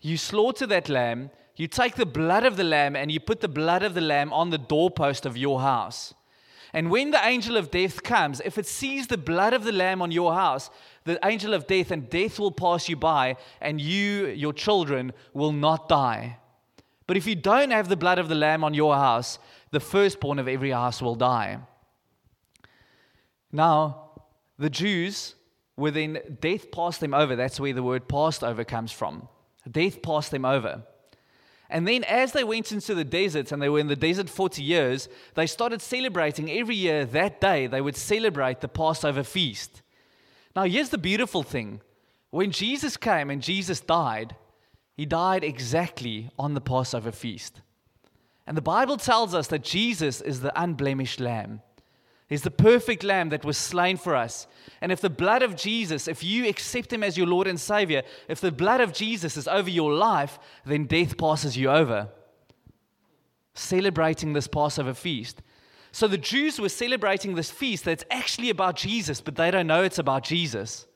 You 0.00 0.16
slaughter 0.16 0.66
that 0.66 0.88
lamb, 0.88 1.30
you 1.56 1.66
take 1.66 1.96
the 1.96 2.06
blood 2.06 2.44
of 2.44 2.56
the 2.56 2.64
lamb, 2.64 2.96
and 2.96 3.10
you 3.10 3.18
put 3.18 3.40
the 3.40 3.48
blood 3.48 3.82
of 3.82 3.94
the 3.94 4.00
lamb 4.00 4.32
on 4.32 4.50
the 4.50 4.58
doorpost 4.58 5.26
of 5.26 5.36
your 5.36 5.60
house. 5.60 6.14
And 6.72 6.90
when 6.90 7.10
the 7.10 7.26
angel 7.26 7.56
of 7.56 7.70
death 7.70 8.02
comes, 8.02 8.42
if 8.44 8.58
it 8.58 8.66
sees 8.66 9.06
the 9.06 9.16
blood 9.16 9.54
of 9.54 9.64
the 9.64 9.72
lamb 9.72 10.02
on 10.02 10.10
your 10.10 10.34
house, 10.34 10.68
the 11.04 11.18
angel 11.24 11.54
of 11.54 11.66
death 11.66 11.90
and 11.90 12.10
death 12.10 12.38
will 12.38 12.52
pass 12.52 12.88
you 12.88 12.96
by, 12.96 13.36
and 13.60 13.80
you, 13.80 14.26
your 14.26 14.52
children, 14.52 15.12
will 15.32 15.52
not 15.52 15.88
die. 15.88 16.38
But 17.06 17.16
if 17.16 17.26
you 17.26 17.34
don't 17.34 17.70
have 17.70 17.88
the 17.88 17.96
blood 17.96 18.18
of 18.18 18.28
the 18.28 18.34
lamb 18.34 18.62
on 18.62 18.74
your 18.74 18.94
house, 18.94 19.38
the 19.70 19.80
firstborn 19.80 20.38
of 20.38 20.48
every 20.48 20.70
house 20.70 21.00
will 21.00 21.14
die. 21.14 21.60
Now, 23.52 24.10
the 24.58 24.70
Jews 24.70 25.34
were 25.76 25.90
then, 25.90 26.18
death 26.40 26.70
passed 26.70 27.00
them 27.00 27.14
over. 27.14 27.36
That's 27.36 27.60
where 27.60 27.72
the 27.72 27.82
word 27.82 28.08
passed 28.08 28.42
over 28.42 28.64
comes 28.64 28.92
from. 28.92 29.28
Death 29.70 30.02
passed 30.02 30.30
them 30.30 30.44
over. 30.44 30.82
And 31.68 31.86
then, 31.86 32.04
as 32.04 32.32
they 32.32 32.44
went 32.44 32.70
into 32.70 32.94
the 32.94 33.04
desert 33.04 33.50
and 33.50 33.60
they 33.60 33.68
were 33.68 33.80
in 33.80 33.88
the 33.88 33.96
desert 33.96 34.30
40 34.30 34.62
years, 34.62 35.08
they 35.34 35.46
started 35.46 35.82
celebrating 35.82 36.50
every 36.50 36.76
year 36.76 37.04
that 37.06 37.40
day, 37.40 37.66
they 37.66 37.80
would 37.80 37.96
celebrate 37.96 38.60
the 38.60 38.68
Passover 38.68 39.24
feast. 39.24 39.82
Now, 40.54 40.62
here's 40.62 40.90
the 40.90 40.98
beautiful 40.98 41.42
thing 41.42 41.80
when 42.30 42.50
Jesus 42.50 42.96
came 42.96 43.30
and 43.30 43.42
Jesus 43.42 43.80
died, 43.80 44.36
he 44.96 45.06
died 45.06 45.42
exactly 45.42 46.30
on 46.38 46.54
the 46.54 46.60
Passover 46.60 47.12
feast. 47.12 47.60
And 48.46 48.56
the 48.56 48.62
Bible 48.62 48.96
tells 48.96 49.34
us 49.34 49.48
that 49.48 49.64
Jesus 49.64 50.20
is 50.20 50.40
the 50.40 50.60
unblemished 50.60 51.18
lamb. 51.18 51.62
He's 52.28 52.42
the 52.42 52.50
perfect 52.50 53.04
lamb 53.04 53.28
that 53.28 53.44
was 53.44 53.56
slain 53.56 53.96
for 53.96 54.16
us. 54.16 54.48
And 54.80 54.90
if 54.90 55.00
the 55.00 55.10
blood 55.10 55.42
of 55.42 55.54
Jesus, 55.54 56.08
if 56.08 56.24
you 56.24 56.48
accept 56.48 56.92
him 56.92 57.04
as 57.04 57.16
your 57.16 57.28
Lord 57.28 57.46
and 57.46 57.58
Savior, 57.58 58.02
if 58.28 58.40
the 58.40 58.50
blood 58.50 58.80
of 58.80 58.92
Jesus 58.92 59.36
is 59.36 59.46
over 59.46 59.70
your 59.70 59.92
life, 59.92 60.38
then 60.64 60.86
death 60.86 61.16
passes 61.16 61.56
you 61.56 61.70
over. 61.70 62.08
Celebrating 63.54 64.32
this 64.32 64.48
Passover 64.48 64.92
feast. 64.92 65.40
So 65.92 66.08
the 66.08 66.18
Jews 66.18 66.60
were 66.60 66.68
celebrating 66.68 67.36
this 67.36 67.50
feast 67.50 67.84
that's 67.84 68.04
actually 68.10 68.50
about 68.50 68.76
Jesus, 68.76 69.20
but 69.20 69.36
they 69.36 69.50
don't 69.50 69.68
know 69.68 69.82
it's 69.82 69.98
about 69.98 70.24
Jesus, 70.24 70.86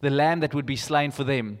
the 0.00 0.10
lamb 0.10 0.40
that 0.40 0.54
would 0.54 0.66
be 0.66 0.76
slain 0.76 1.10
for 1.10 1.24
them. 1.24 1.60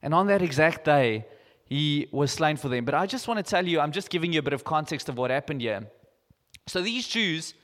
And 0.00 0.14
on 0.14 0.28
that 0.28 0.40
exact 0.40 0.84
day, 0.84 1.26
he 1.66 2.08
was 2.12 2.30
slain 2.30 2.56
for 2.56 2.68
them. 2.68 2.84
But 2.84 2.94
I 2.94 3.06
just 3.06 3.26
want 3.26 3.38
to 3.38 3.42
tell 3.42 3.66
you, 3.66 3.80
I'm 3.80 3.92
just 3.92 4.08
giving 4.08 4.32
you 4.32 4.38
a 4.38 4.42
bit 4.42 4.52
of 4.52 4.64
context 4.64 5.08
of 5.08 5.18
what 5.18 5.30
happened 5.30 5.60
here. 5.60 5.88
So 6.66 6.80
these 6.80 7.08
Jews, 7.08 7.54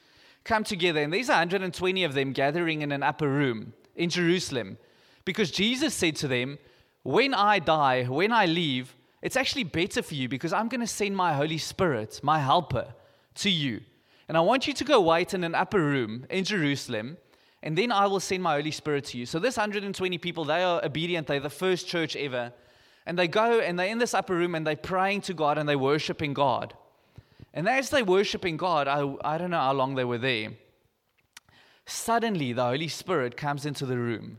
come 0.44 0.64
together, 0.64 1.00
and 1.00 1.12
there's 1.12 1.28
120 1.28 2.04
of 2.04 2.14
them 2.14 2.32
gathering 2.32 2.82
in 2.82 2.92
an 2.92 3.02
upper 3.02 3.28
room 3.28 3.72
in 3.94 4.10
Jerusalem 4.10 4.78
because 5.24 5.50
Jesus 5.50 5.94
said 5.94 6.16
to 6.16 6.28
them, 6.28 6.58
When 7.02 7.34
I 7.34 7.58
die, 7.58 8.04
when 8.04 8.32
I 8.32 8.46
leave, 8.46 8.96
it's 9.22 9.36
actually 9.36 9.64
better 9.64 10.02
for 10.02 10.14
you 10.14 10.28
because 10.28 10.52
I'm 10.52 10.68
going 10.68 10.80
to 10.80 10.86
send 10.86 11.16
my 11.16 11.34
Holy 11.34 11.58
Spirit, 11.58 12.20
my 12.22 12.38
helper, 12.38 12.94
to 13.36 13.50
you. 13.50 13.80
And 14.28 14.36
I 14.36 14.40
want 14.40 14.66
you 14.66 14.72
to 14.74 14.84
go 14.84 15.00
wait 15.00 15.34
in 15.34 15.44
an 15.44 15.54
upper 15.54 15.80
room 15.80 16.26
in 16.30 16.44
Jerusalem, 16.44 17.18
and 17.62 17.76
then 17.76 17.92
I 17.92 18.06
will 18.06 18.20
send 18.20 18.42
my 18.42 18.54
Holy 18.54 18.70
Spirit 18.70 19.04
to 19.06 19.18
you. 19.18 19.26
So, 19.26 19.38
this 19.38 19.56
120 19.56 20.18
people, 20.18 20.44
they 20.44 20.62
are 20.62 20.82
obedient. 20.84 21.26
They're 21.26 21.40
the 21.40 21.50
first 21.50 21.86
church 21.86 22.16
ever. 22.16 22.52
And 23.06 23.18
they 23.18 23.28
go 23.28 23.60
and 23.60 23.78
they're 23.78 23.88
in 23.88 23.98
this 23.98 24.14
upper 24.14 24.34
room 24.34 24.54
and 24.54 24.66
they're 24.66 24.76
praying 24.76 25.22
to 25.22 25.34
God 25.34 25.58
and 25.58 25.68
they're 25.68 25.78
worshiping 25.78 26.32
God. 26.32 26.74
And 27.52 27.68
as 27.68 27.90
they're 27.90 28.04
worshiping 28.04 28.56
God, 28.56 28.88
I, 28.88 29.14
I 29.24 29.38
don't 29.38 29.50
know 29.50 29.58
how 29.58 29.72
long 29.72 29.94
they 29.94 30.04
were 30.04 30.18
there. 30.18 30.50
Suddenly, 31.86 32.52
the 32.52 32.64
Holy 32.64 32.88
Spirit 32.88 33.36
comes 33.36 33.66
into 33.66 33.84
the 33.86 33.98
room. 33.98 34.38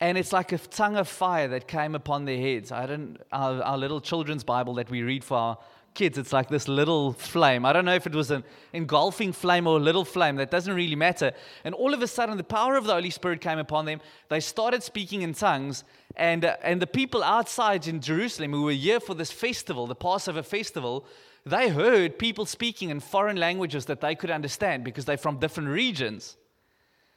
And 0.00 0.18
it's 0.18 0.32
like 0.32 0.52
a 0.52 0.58
tongue 0.58 0.96
of 0.96 1.08
fire 1.08 1.48
that 1.48 1.68
came 1.68 1.94
upon 1.94 2.24
their 2.24 2.38
heads. 2.38 2.70
I 2.72 2.86
don't, 2.86 3.18
our, 3.32 3.62
our 3.62 3.78
little 3.78 4.00
children's 4.00 4.44
Bible 4.44 4.74
that 4.74 4.90
we 4.90 5.02
read 5.02 5.24
for 5.24 5.36
our 5.36 5.58
kids, 5.94 6.18
it's 6.18 6.32
like 6.32 6.48
this 6.48 6.68
little 6.68 7.14
flame. 7.14 7.64
I 7.64 7.72
don't 7.72 7.84
know 7.86 7.94
if 7.94 8.06
it 8.06 8.14
was 8.14 8.30
an 8.30 8.44
engulfing 8.72 9.32
flame 9.32 9.66
or 9.66 9.78
a 9.78 9.80
little 9.80 10.04
flame. 10.04 10.36
That 10.36 10.50
doesn't 10.50 10.74
really 10.74 10.94
matter. 10.94 11.32
And 11.64 11.74
all 11.74 11.94
of 11.94 12.02
a 12.02 12.06
sudden, 12.06 12.36
the 12.36 12.44
power 12.44 12.76
of 12.76 12.84
the 12.84 12.92
Holy 12.92 13.10
Spirit 13.10 13.40
came 13.40 13.58
upon 13.58 13.86
them. 13.86 14.00
They 14.28 14.40
started 14.40 14.82
speaking 14.82 15.22
in 15.22 15.32
tongues. 15.32 15.82
And, 16.14 16.44
uh, 16.44 16.56
and 16.62 16.80
the 16.80 16.86
people 16.86 17.24
outside 17.24 17.88
in 17.88 18.00
Jerusalem 18.00 18.52
who 18.52 18.64
were 18.64 18.72
here 18.72 19.00
for 19.00 19.14
this 19.14 19.32
festival, 19.32 19.86
the 19.86 19.94
Passover 19.94 20.42
festival, 20.42 21.06
they 21.46 21.68
heard 21.68 22.18
people 22.18 22.44
speaking 22.44 22.90
in 22.90 22.98
foreign 22.98 23.36
languages 23.36 23.86
that 23.86 24.00
they 24.00 24.16
could 24.16 24.32
understand 24.32 24.82
because 24.82 25.04
they're 25.04 25.16
from 25.16 25.38
different 25.38 25.68
regions. 25.68 26.36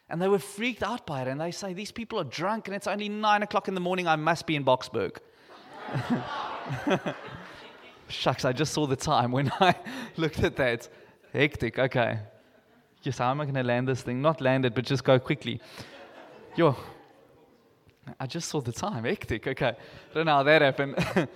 And 0.08 0.22
they 0.22 0.28
were 0.28 0.40
freaked 0.40 0.84
out 0.84 1.08
by 1.08 1.24
it. 1.24 1.28
And 1.28 1.42
they 1.42 1.50
say, 1.50 1.74
These 1.74 1.92
people 1.92 2.20
are 2.20 2.24
drunk 2.24 2.68
and 2.68 2.76
it's 2.76 2.86
only 2.86 3.10
nine 3.10 3.42
o'clock 3.42 3.68
in 3.68 3.74
the 3.74 3.82
morning. 3.82 4.08
I 4.08 4.16
must 4.16 4.46
be 4.46 4.56
in 4.56 4.64
Boksburg. 4.64 5.18
Shucks, 8.08 8.46
I 8.46 8.54
just 8.54 8.72
saw 8.72 8.86
the 8.86 8.96
time 8.96 9.32
when 9.32 9.52
I 9.60 9.74
looked 10.18 10.44
at 10.44 10.56
that. 10.58 10.88
Hectic, 11.34 11.80
okay. 11.80 12.20
Yes, 13.02 13.18
how 13.18 13.32
am 13.32 13.42
I 13.42 13.46
going 13.46 13.56
to 13.56 13.64
land 13.64 13.88
this 13.88 14.04
thing? 14.04 14.22
Not 14.22 14.42
land 14.42 14.66
it, 14.66 14.76
but 14.76 14.86
just 14.86 15.04
go 15.04 15.18
quickly. 15.20 15.60
Yo, 16.56 16.76
I 18.20 18.28
just 18.28 18.50
saw 18.50 18.62
the 18.62 18.72
time. 18.72 19.06
Hectic, 19.06 19.48
okay. 19.48 19.70
I 19.70 20.14
don't 20.14 20.26
know 20.26 20.34
how 20.34 20.44
that 20.44 20.62
happened. 20.62 20.96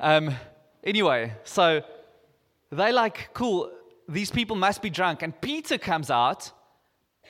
um, 0.00 0.34
Anyway, 0.86 1.32
so 1.42 1.82
they 2.70 2.92
like, 2.92 3.30
cool, 3.34 3.72
these 4.08 4.30
people 4.30 4.54
must 4.54 4.80
be 4.80 4.88
drunk. 4.88 5.22
And 5.22 5.38
Peter 5.40 5.78
comes 5.78 6.10
out. 6.10 6.52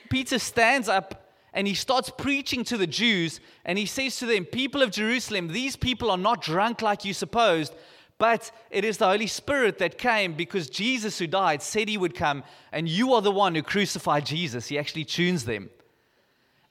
Peter 0.09 0.37
stands 0.37 0.87
up 0.87 1.31
and 1.53 1.67
he 1.67 1.73
starts 1.73 2.11
preaching 2.15 2.63
to 2.65 2.77
the 2.77 2.85
Jews. 2.85 3.39
And 3.65 3.79
he 3.79 3.87
says 3.87 4.17
to 4.17 4.27
them, 4.27 4.45
People 4.45 4.83
of 4.83 4.91
Jerusalem, 4.91 5.47
these 5.47 5.75
people 5.75 6.11
are 6.11 6.17
not 6.19 6.43
drunk 6.43 6.83
like 6.83 7.03
you 7.03 7.15
supposed, 7.15 7.73
but 8.19 8.51
it 8.69 8.85
is 8.85 8.97
the 8.97 9.07
Holy 9.07 9.25
Spirit 9.25 9.79
that 9.79 9.97
came 9.97 10.33
because 10.33 10.69
Jesus, 10.69 11.17
who 11.17 11.25
died, 11.25 11.63
said 11.63 11.89
he 11.89 11.97
would 11.97 12.13
come. 12.13 12.43
And 12.71 12.87
you 12.87 13.13
are 13.15 13.23
the 13.23 13.31
one 13.31 13.55
who 13.55 13.63
crucified 13.63 14.25
Jesus. 14.25 14.67
He 14.67 14.77
actually 14.77 15.05
tunes 15.05 15.45
them. 15.45 15.71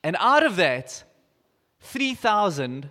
And 0.05 0.16
out 0.20 0.44
of 0.44 0.55
that, 0.57 1.03
3,000 1.81 2.90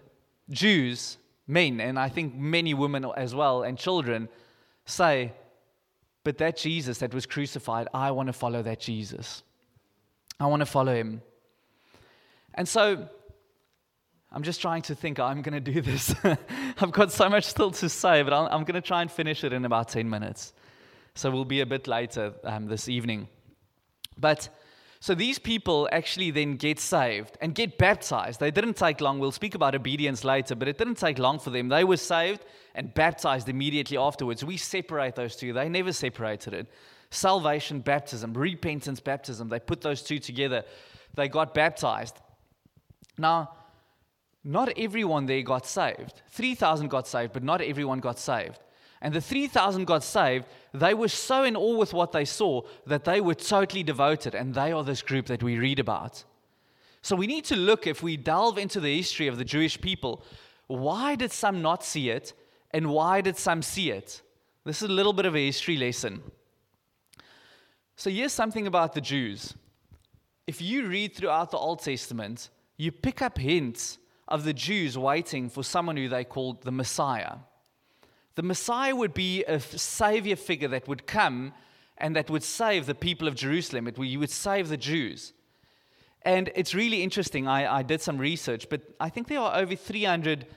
Jews 0.49 1.17
men, 1.47 1.79
and 1.79 1.99
I 1.99 2.09
think 2.09 2.35
many 2.35 2.73
women 2.73 3.05
as 3.15 3.35
well, 3.35 3.63
and 3.63 3.77
children, 3.77 4.29
say, 4.85 5.33
But 6.23 6.37
that 6.39 6.57
Jesus 6.57 6.99
that 6.99 7.13
was 7.13 7.25
crucified, 7.25 7.87
I 7.93 8.11
want 8.11 8.27
to 8.27 8.33
follow 8.33 8.61
that 8.63 8.79
Jesus. 8.79 9.43
I 10.39 10.47
want 10.47 10.61
to 10.61 10.65
follow 10.65 10.93
him. 10.93 11.21
And 12.53 12.67
so 12.67 13.07
I'm 14.31 14.43
just 14.43 14.61
trying 14.61 14.81
to 14.83 14.95
think, 14.95 15.19
I'm 15.19 15.41
going 15.41 15.63
to 15.63 15.71
do 15.71 15.81
this. 15.81 16.13
I've 16.23 16.91
got 16.91 17.11
so 17.11 17.29
much 17.29 17.45
still 17.45 17.71
to 17.71 17.89
say, 17.89 18.21
but 18.21 18.33
I'm 18.33 18.63
going 18.63 18.81
to 18.81 18.85
try 18.85 19.01
and 19.01 19.09
finish 19.09 19.43
it 19.43 19.53
in 19.53 19.63
about 19.65 19.89
10 19.89 20.09
minutes. 20.09 20.53
So 21.13 21.31
we'll 21.31 21.45
be 21.45 21.61
a 21.61 21.65
bit 21.65 21.87
later 21.87 22.33
um, 22.43 22.65
this 22.65 22.89
evening. 22.89 23.29
But 24.17 24.49
so 25.05 25.13
these 25.13 25.37
people 25.37 25.87
actually 25.91 26.31
then 26.31 26.55
get 26.55 26.79
saved 26.79 27.37
and 27.39 27.53
get 27.53 27.77
baptized. 27.77 28.39
They 28.39 28.49
didn't 28.49 28.73
take 28.73 29.01
long. 29.01 29.19
We'll 29.19 29.31
speak 29.31 29.53
about 29.53 29.75
obedience 29.75 30.23
later, 30.23 30.55
but 30.55 30.67
it 30.67 30.79
didn't 30.79 30.95
take 30.95 31.19
long 31.19 31.37
for 31.37 31.51
them. 31.51 31.69
They 31.69 31.83
were 31.83 31.97
saved 31.97 32.43
and 32.73 32.91
baptized 32.91 33.47
immediately 33.47 33.97
afterwards. 33.97 34.43
We 34.43 34.57
separate 34.57 35.13
those 35.13 35.35
two. 35.35 35.53
They 35.53 35.69
never 35.69 35.93
separated 35.93 36.55
it. 36.55 36.65
Salvation, 37.11 37.81
baptism, 37.81 38.33
repentance, 38.33 38.99
baptism. 38.99 39.47
They 39.47 39.59
put 39.59 39.81
those 39.81 40.01
two 40.01 40.17
together. 40.17 40.63
They 41.13 41.27
got 41.27 41.53
baptized. 41.53 42.15
Now, 43.15 43.51
not 44.43 44.73
everyone 44.75 45.27
there 45.27 45.43
got 45.43 45.67
saved. 45.67 46.23
3,000 46.31 46.87
got 46.87 47.07
saved, 47.07 47.31
but 47.31 47.43
not 47.43 47.61
everyone 47.61 47.99
got 47.99 48.17
saved. 48.17 48.57
And 49.03 49.13
the 49.13 49.21
3,000 49.21 49.85
got 49.85 50.03
saved, 50.03 50.47
they 50.79 50.93
were 50.93 51.07
so 51.07 51.43
in 51.43 51.55
awe 51.55 51.77
with 51.77 51.93
what 51.93 52.11
they 52.11 52.25
saw 52.25 52.61
that 52.85 53.05
they 53.05 53.21
were 53.21 53.35
totally 53.35 53.83
devoted. 53.83 54.35
And 54.35 54.53
they 54.53 54.71
are 54.71 54.83
this 54.83 55.01
group 55.01 55.25
that 55.27 55.43
we 55.43 55.57
read 55.57 55.79
about. 55.79 56.23
So 57.01 57.15
we 57.15 57.27
need 57.27 57.45
to 57.45 57.55
look, 57.55 57.85
if 57.85 58.01
we 58.01 58.17
delve 58.17 58.57
into 58.57 58.79
the 58.79 58.95
history 58.95 59.27
of 59.27 59.37
the 59.37 59.45
Jewish 59.45 59.79
people, 59.79 60.23
why 60.67 61.15
did 61.15 61.31
some 61.31 61.61
not 61.61 61.83
see 61.83 62.09
it 62.09 62.33
and 62.71 62.89
why 62.89 63.21
did 63.21 63.37
some 63.37 63.61
see 63.61 63.91
it? 63.91 64.21
This 64.63 64.81
is 64.81 64.89
a 64.89 64.93
little 64.93 65.13
bit 65.13 65.25
of 65.25 65.35
a 65.35 65.45
history 65.45 65.77
lesson. 65.77 66.23
So 67.95 68.09
here's 68.09 68.33
something 68.33 68.65
about 68.65 68.93
the 68.93 69.01
Jews. 69.01 69.53
If 70.47 70.61
you 70.61 70.87
read 70.87 71.15
throughout 71.15 71.51
the 71.51 71.57
Old 71.57 71.79
Testament, 71.79 72.49
you 72.77 72.91
pick 72.91 73.21
up 73.21 73.37
hints 73.37 73.99
of 74.27 74.43
the 74.43 74.53
Jews 74.53 74.97
waiting 74.97 75.49
for 75.49 75.63
someone 75.63 75.97
who 75.97 76.09
they 76.09 76.23
called 76.23 76.63
the 76.63 76.71
Messiah. 76.71 77.35
The 78.35 78.43
Messiah 78.43 78.95
would 78.95 79.13
be 79.13 79.43
a 79.45 79.59
savior 79.59 80.35
figure 80.35 80.67
that 80.67 80.87
would 80.87 81.07
come 81.07 81.53
and 81.97 82.15
that 82.15 82.29
would 82.29 82.43
save 82.43 82.85
the 82.85 82.95
people 82.95 83.27
of 83.27 83.35
Jerusalem. 83.35 83.87
It, 83.87 83.97
would 83.97 84.29
save 84.29 84.67
the 84.69 84.77
Jews. 84.77 85.33
And 86.23 86.51
it's 86.55 86.73
really 86.73 87.01
interesting. 87.01 87.47
I, 87.47 87.77
I 87.77 87.83
did 87.83 88.01
some 88.01 88.17
research, 88.17 88.67
but 88.69 88.81
I 88.99 89.09
think 89.09 89.27
there 89.27 89.39
are 89.39 89.55
over 89.55 89.75
300 89.75 90.47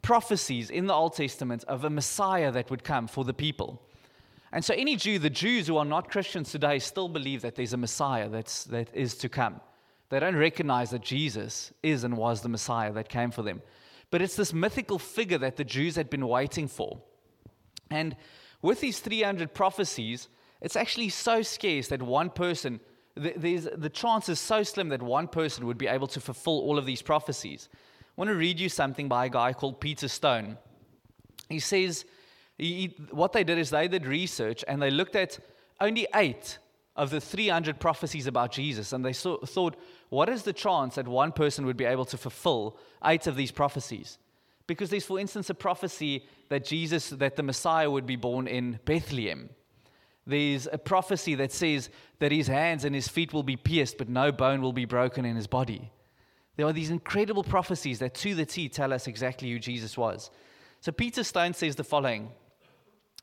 prophecies 0.00 0.70
in 0.70 0.86
the 0.86 0.94
Old 0.94 1.14
Testament 1.14 1.64
of 1.64 1.84
a 1.84 1.90
Messiah 1.90 2.50
that 2.52 2.70
would 2.70 2.84
come 2.84 3.08
for 3.08 3.24
the 3.24 3.34
people. 3.34 3.82
And 4.52 4.64
so, 4.64 4.72
any 4.72 4.96
Jew, 4.96 5.18
the 5.18 5.28
Jews 5.28 5.66
who 5.66 5.76
are 5.76 5.84
not 5.84 6.10
Christians 6.10 6.50
today, 6.52 6.78
still 6.78 7.08
believe 7.08 7.42
that 7.42 7.56
there's 7.56 7.72
a 7.72 7.76
Messiah 7.76 8.28
that's, 8.28 8.64
that 8.64 8.88
is 8.94 9.16
to 9.16 9.28
come. 9.28 9.60
They 10.08 10.20
don't 10.20 10.36
recognize 10.36 10.90
that 10.90 11.02
Jesus 11.02 11.72
is 11.82 12.04
and 12.04 12.16
was 12.16 12.40
the 12.40 12.48
Messiah 12.48 12.92
that 12.92 13.08
came 13.08 13.32
for 13.32 13.42
them. 13.42 13.60
But 14.10 14.22
it's 14.22 14.36
this 14.36 14.52
mythical 14.52 15.00
figure 15.00 15.38
that 15.38 15.56
the 15.56 15.64
Jews 15.64 15.96
had 15.96 16.08
been 16.08 16.26
waiting 16.26 16.68
for. 16.68 17.02
And 17.90 18.16
with 18.62 18.80
these 18.80 19.00
300 19.00 19.54
prophecies, 19.54 20.28
it's 20.60 20.76
actually 20.76 21.10
so 21.10 21.42
scarce 21.42 21.88
that 21.88 22.02
one 22.02 22.30
person, 22.30 22.80
there's, 23.14 23.68
the 23.76 23.90
chance 23.90 24.28
is 24.28 24.40
so 24.40 24.62
slim 24.62 24.88
that 24.88 25.02
one 25.02 25.28
person 25.28 25.66
would 25.66 25.78
be 25.78 25.86
able 25.86 26.06
to 26.08 26.20
fulfill 26.20 26.60
all 26.60 26.78
of 26.78 26.86
these 26.86 27.02
prophecies. 27.02 27.68
I 27.72 28.12
want 28.16 28.30
to 28.30 28.34
read 28.34 28.58
you 28.58 28.68
something 28.68 29.08
by 29.08 29.26
a 29.26 29.28
guy 29.28 29.52
called 29.52 29.80
Peter 29.80 30.08
Stoner. 30.08 30.56
He 31.48 31.60
says, 31.60 32.04
he, 32.58 32.94
what 33.10 33.32
they 33.32 33.44
did 33.44 33.58
is 33.58 33.70
they 33.70 33.88
did 33.88 34.06
research 34.06 34.64
and 34.66 34.80
they 34.80 34.90
looked 34.90 35.14
at 35.14 35.38
only 35.80 36.06
eight 36.14 36.58
of 36.96 37.10
the 37.10 37.20
300 37.20 37.78
prophecies 37.78 38.26
about 38.26 38.50
Jesus, 38.50 38.92
and 38.92 39.04
they 39.04 39.12
saw, 39.12 39.36
thought, 39.44 39.76
what 40.08 40.30
is 40.30 40.44
the 40.44 40.52
chance 40.52 40.94
that 40.94 41.06
one 41.06 41.30
person 41.30 41.66
would 41.66 41.76
be 41.76 41.84
able 41.84 42.06
to 42.06 42.16
fulfill 42.16 42.78
eight 43.04 43.26
of 43.26 43.36
these 43.36 43.52
prophecies? 43.52 44.18
Because 44.66 44.90
there's, 44.90 45.06
for 45.06 45.18
instance, 45.18 45.48
a 45.50 45.54
prophecy 45.54 46.26
that 46.48 46.64
Jesus, 46.64 47.10
that 47.10 47.36
the 47.36 47.42
Messiah 47.42 47.90
would 47.90 48.06
be 48.06 48.16
born 48.16 48.46
in 48.46 48.80
Bethlehem. 48.84 49.50
There's 50.26 50.66
a 50.70 50.78
prophecy 50.78 51.36
that 51.36 51.52
says 51.52 51.88
that 52.18 52.32
his 52.32 52.48
hands 52.48 52.84
and 52.84 52.94
his 52.94 53.06
feet 53.06 53.32
will 53.32 53.44
be 53.44 53.56
pierced, 53.56 53.96
but 53.96 54.08
no 54.08 54.32
bone 54.32 54.60
will 54.60 54.72
be 54.72 54.84
broken 54.84 55.24
in 55.24 55.36
his 55.36 55.46
body. 55.46 55.92
There 56.56 56.66
are 56.66 56.72
these 56.72 56.90
incredible 56.90 57.44
prophecies 57.44 58.00
that 58.00 58.14
to 58.14 58.34
the 58.34 58.46
T 58.46 58.68
tell 58.68 58.92
us 58.92 59.06
exactly 59.06 59.50
who 59.50 59.58
Jesus 59.58 59.96
was. 59.96 60.30
So 60.80 60.90
Peter 60.90 61.22
Stoner 61.22 61.52
says 61.52 61.76
the 61.76 61.84
following 61.84 62.30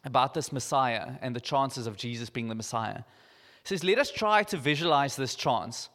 about 0.05 0.33
this 0.33 0.51
Messiah 0.51 1.13
and 1.21 1.35
the 1.35 1.41
chances 1.41 1.87
of 1.87 1.97
Jesus 1.97 2.29
being 2.29 2.47
the 2.47 2.55
Messiah 2.55 3.03
He 3.63 3.69
says, 3.69 3.83
Let 3.83 3.99
us 3.99 4.11
try 4.11 4.43
to 4.43 4.57
visualize 4.57 5.15
this 5.15 5.35
chance. 5.35 5.89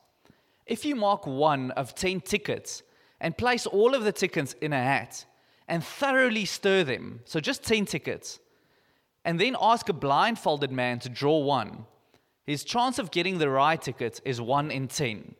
If 0.66 0.84
you 0.84 0.94
mark 0.96 1.26
one 1.26 1.70
of 1.72 1.94
10 1.94 2.20
tickets 2.20 2.82
and 3.20 3.36
place 3.36 3.66
all 3.66 3.94
of 3.94 4.04
the 4.04 4.12
tickets 4.12 4.54
in 4.60 4.72
a 4.72 4.82
hat 4.82 5.24
and 5.68 5.84
thoroughly 5.84 6.44
stir 6.44 6.82
them, 6.82 7.20
so 7.24 7.40
just 7.40 7.62
10 7.62 7.86
tickets, 7.86 8.40
and 9.24 9.38
then 9.38 9.56
ask 9.60 9.88
a 9.88 9.92
blindfolded 9.92 10.72
man 10.72 10.98
to 11.00 11.08
draw 11.08 11.38
one, 11.38 11.84
his 12.46 12.64
chance 12.64 12.98
of 12.98 13.10
getting 13.10 13.38
the 13.38 13.50
right 13.50 13.80
ticket 13.80 14.20
is 14.24 14.40
1 14.40 14.70
in 14.70 14.88
10. 14.88 15.34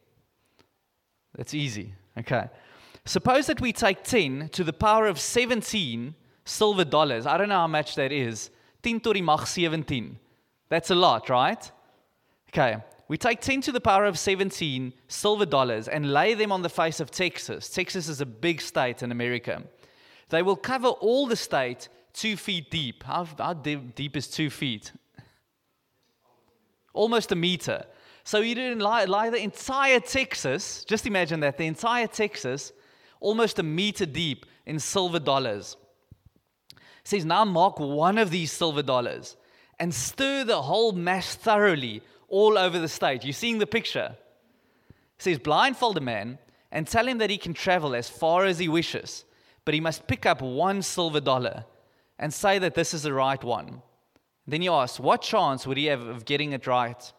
That's 1.35 1.55
easy. 1.55 1.95
Okay. 2.19 2.49
Suppose 3.07 3.47
that 3.47 3.63
we 3.63 3.73
take 3.73 4.03
10 4.03 4.51
to 4.51 4.63
the 4.63 4.73
power 4.75 5.07
of 5.07 5.19
17 5.19 6.15
silver 6.45 6.85
dollars. 6.85 7.27
I 7.27 7.39
don't 7.39 7.49
know 7.49 7.57
how 7.57 7.67
much 7.67 7.95
that 7.95 8.13
is. 8.13 8.51
10 8.83 9.01
to 9.01 9.15
the 9.15 9.23
mag 9.23 9.47
17. 9.47 10.19
That's 10.69 10.91
a 10.91 10.95
lot, 10.95 11.31
right? 11.31 11.73
Okay, 12.51 12.77
we 13.09 13.17
take 13.17 13.41
10 13.41 13.63
to 13.63 13.73
the 13.73 13.81
power 13.81 14.05
of 14.05 14.19
17 14.19 14.93
silver 15.09 15.47
dollars 15.47 15.89
and 15.89 16.13
lay 16.13 16.35
them 16.35 16.53
on 16.53 16.61
the 16.61 16.69
face 16.69 17.01
of 17.01 17.11
Texas. 17.11 17.71
Texas 17.71 18.09
is 18.09 18.21
a 18.21 18.27
big 18.27 18.61
state 18.61 19.03
in 19.03 19.13
America. 19.13 19.63
They 20.31 20.43
will 20.43 20.57
cover 20.57 20.89
all 20.89 21.27
the 21.27 21.37
state 21.37 21.89
two 22.13 22.37
feet 22.37 22.71
deep. 22.71 23.05
How, 23.05 23.27
how 23.39 23.55
deep 23.55 24.17
is 24.17 24.29
two 24.29 24.51
feet? 24.51 24.93
Almost 26.93 27.33
a 27.33 27.37
meter. 27.37 27.85
So 28.25 28.41
you 28.41 28.55
didn't 28.55 28.81
lie, 28.81 29.05
lie 29.05 29.31
the 29.31 29.43
entire 29.43 30.01
Texas, 30.01 30.85
just 30.85 31.07
imagine 31.07 31.41
that, 31.41 31.57
the 31.57 31.67
entire 31.67 32.07
Texas, 32.07 32.73
almost 33.21 33.59
a 33.59 33.63
meter 33.63 34.05
deep 34.05 34.45
in 34.67 34.79
silver 34.79 35.19
dollars. 35.19 35.77
It 36.77 36.81
says, 37.05 37.25
now 37.25 37.45
mark 37.45 37.79
one 37.79 38.19
of 38.19 38.31
these 38.31 38.53
silver 38.53 38.83
dollars 38.83 39.37
and 39.79 39.95
stir 39.95 40.45
the 40.45 40.61
whole 40.61 40.93
mass 40.93 41.37
thoroughly 41.37 42.03
all 42.29 42.59
over 42.59 42.79
the 42.79 42.89
state. 42.89 43.25
You're 43.25 43.33
seeing 43.33 43.59
the 43.59 43.67
picture. 43.67 44.17
It 44.91 45.23
says, 45.23 45.39
blindfold 45.39 45.97
a 45.97 46.03
man 46.03 46.39
and 46.71 46.87
tell 46.87 47.09
him 47.09 47.19
that 47.19 47.31
he 47.31 47.39
can 47.39 47.55
travel 47.55 47.95
as 47.95 48.11
far 48.11 48.45
as 48.45 48.59
he 48.59 48.69
wishes, 48.69 49.25
but 49.69 49.75
he 49.75 49.81
must 49.81 50.07
pick 50.07 50.25
up 50.25 50.41
one 50.41 50.81
silver 50.81 51.21
dollar 51.21 51.67
and 52.19 52.33
say 52.33 52.59
that 52.59 52.75
this 52.75 52.95
is 52.95 53.03
the 53.03 53.13
right 53.13 53.45
one. 53.45 53.83
Then 54.47 54.63
you 54.63 54.73
ask, 54.73 54.99
what 54.99 55.21
chance 55.21 55.67
would 55.67 55.77
he 55.77 55.85
have 55.93 56.01
of 56.01 56.25
getting 56.25 56.55
it 56.55 56.67
right? 56.67 57.13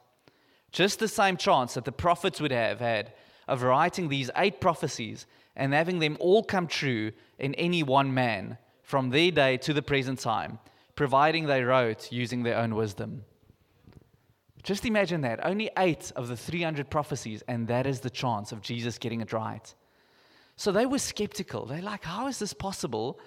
Just 0.71 0.97
the 0.97 1.07
same 1.07 1.37
chance 1.37 1.75
that 1.75 1.85
the 1.85 1.91
prophets 1.91 2.41
would 2.41 2.51
have 2.51 2.79
had 2.79 3.13
of 3.47 3.61
writing 3.61 4.09
these 4.09 4.31
eight 4.35 4.59
prophecies 4.59 5.27
and 5.55 5.75
having 5.75 5.99
them 5.99 6.17
all 6.19 6.41
come 6.43 6.65
true 6.65 7.11
in 7.37 7.53
any 7.53 7.83
one 7.83 8.15
man 8.15 8.57
from 8.81 9.11
their 9.11 9.29
day 9.29 9.57
to 9.57 9.71
the 9.71 9.83
present 9.83 10.17
time, 10.17 10.57
providing 10.95 11.45
they 11.45 11.61
wrote 11.61 12.11
using 12.11 12.41
their 12.41 12.57
own 12.57 12.73
wisdom. 12.73 13.25
Just 14.63 14.87
imagine 14.87 15.21
that. 15.21 15.45
Only 15.45 15.69
eight 15.77 16.11
of 16.15 16.27
the 16.27 16.35
300 16.35 16.89
prophecies, 16.89 17.43
and 17.47 17.67
that 17.67 17.85
is 17.85 17.99
the 17.99 18.09
chance 18.09 18.51
of 18.51 18.63
Jesus 18.63 18.97
getting 18.97 19.21
it 19.21 19.33
right. 19.33 19.75
So 20.59 20.73
they 20.73 20.85
were 20.85 20.99
skeptical. 20.99 21.65
They're 21.65 21.81
like, 21.81 22.03
how 22.03 22.27
is 22.27 22.39
this 22.39 22.51
possible 22.51 23.17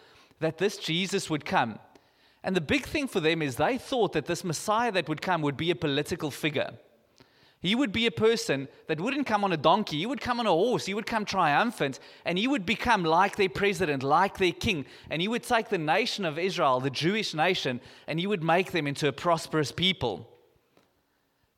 that 0.41 0.59
this 0.59 0.77
Jesus 0.77 1.31
would 1.31 1.47
come? 1.47 1.79
And 2.45 2.55
the 2.55 2.61
big 2.61 2.85
thing 2.85 3.09
for 3.09 3.21
them 3.21 3.41
is 3.41 3.57
they 3.57 3.79
thought 3.79 4.13
that 4.13 4.27
this 4.27 4.45
Messiah 4.45 4.93
that 4.93 5.09
would 5.09 5.23
come 5.23 5.41
would 5.41 5.57
be 5.57 5.71
a 5.71 5.75
political 5.75 6.31
figure. 6.31 6.73
He 7.59 7.75
would 7.75 7.91
be 7.91 8.05
a 8.05 8.11
person 8.11 8.69
that 8.87 9.01
wouldn't 9.01 9.27
come 9.27 9.45
on 9.45 9.53
a 9.55 9.57
donkey, 9.57 9.97
he 9.97 10.05
would 10.05 10.21
come 10.21 10.41
on 10.41 10.47
a 10.47 10.51
horse, 10.51 10.85
he 10.85 10.93
would 10.93 11.07
come 11.07 11.25
triumphant, 11.25 12.01
and 12.27 12.37
he 12.37 12.47
would 12.47 12.67
become 12.67 13.03
like 13.03 13.37
their 13.37 13.49
president, 13.49 14.03
like 14.03 14.37
their 14.37 14.53
king, 14.53 14.85
and 15.09 15.23
he 15.23 15.29
would 15.29 15.43
take 15.43 15.71
the 15.71 15.79
nation 15.79 16.27
of 16.27 16.39
Israel, 16.39 16.81
the 16.81 16.91
Jewish 16.91 17.33
nation, 17.33 17.81
and 18.07 18.21
he 18.21 18.27
would 18.27 18.43
make 18.43 18.73
them 18.73 18.87
into 18.87 19.09
a 19.09 19.13
prosperous 19.13 19.73
people. 19.73 20.29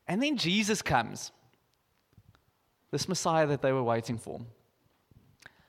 And 0.07 0.23
then 0.23 0.37
Jesus 0.37 0.81
comes, 0.81 1.33
this 2.91 3.09
Messiah 3.09 3.47
that 3.47 3.61
they 3.61 3.73
were 3.73 3.83
waiting 3.83 4.17
for. 4.17 4.39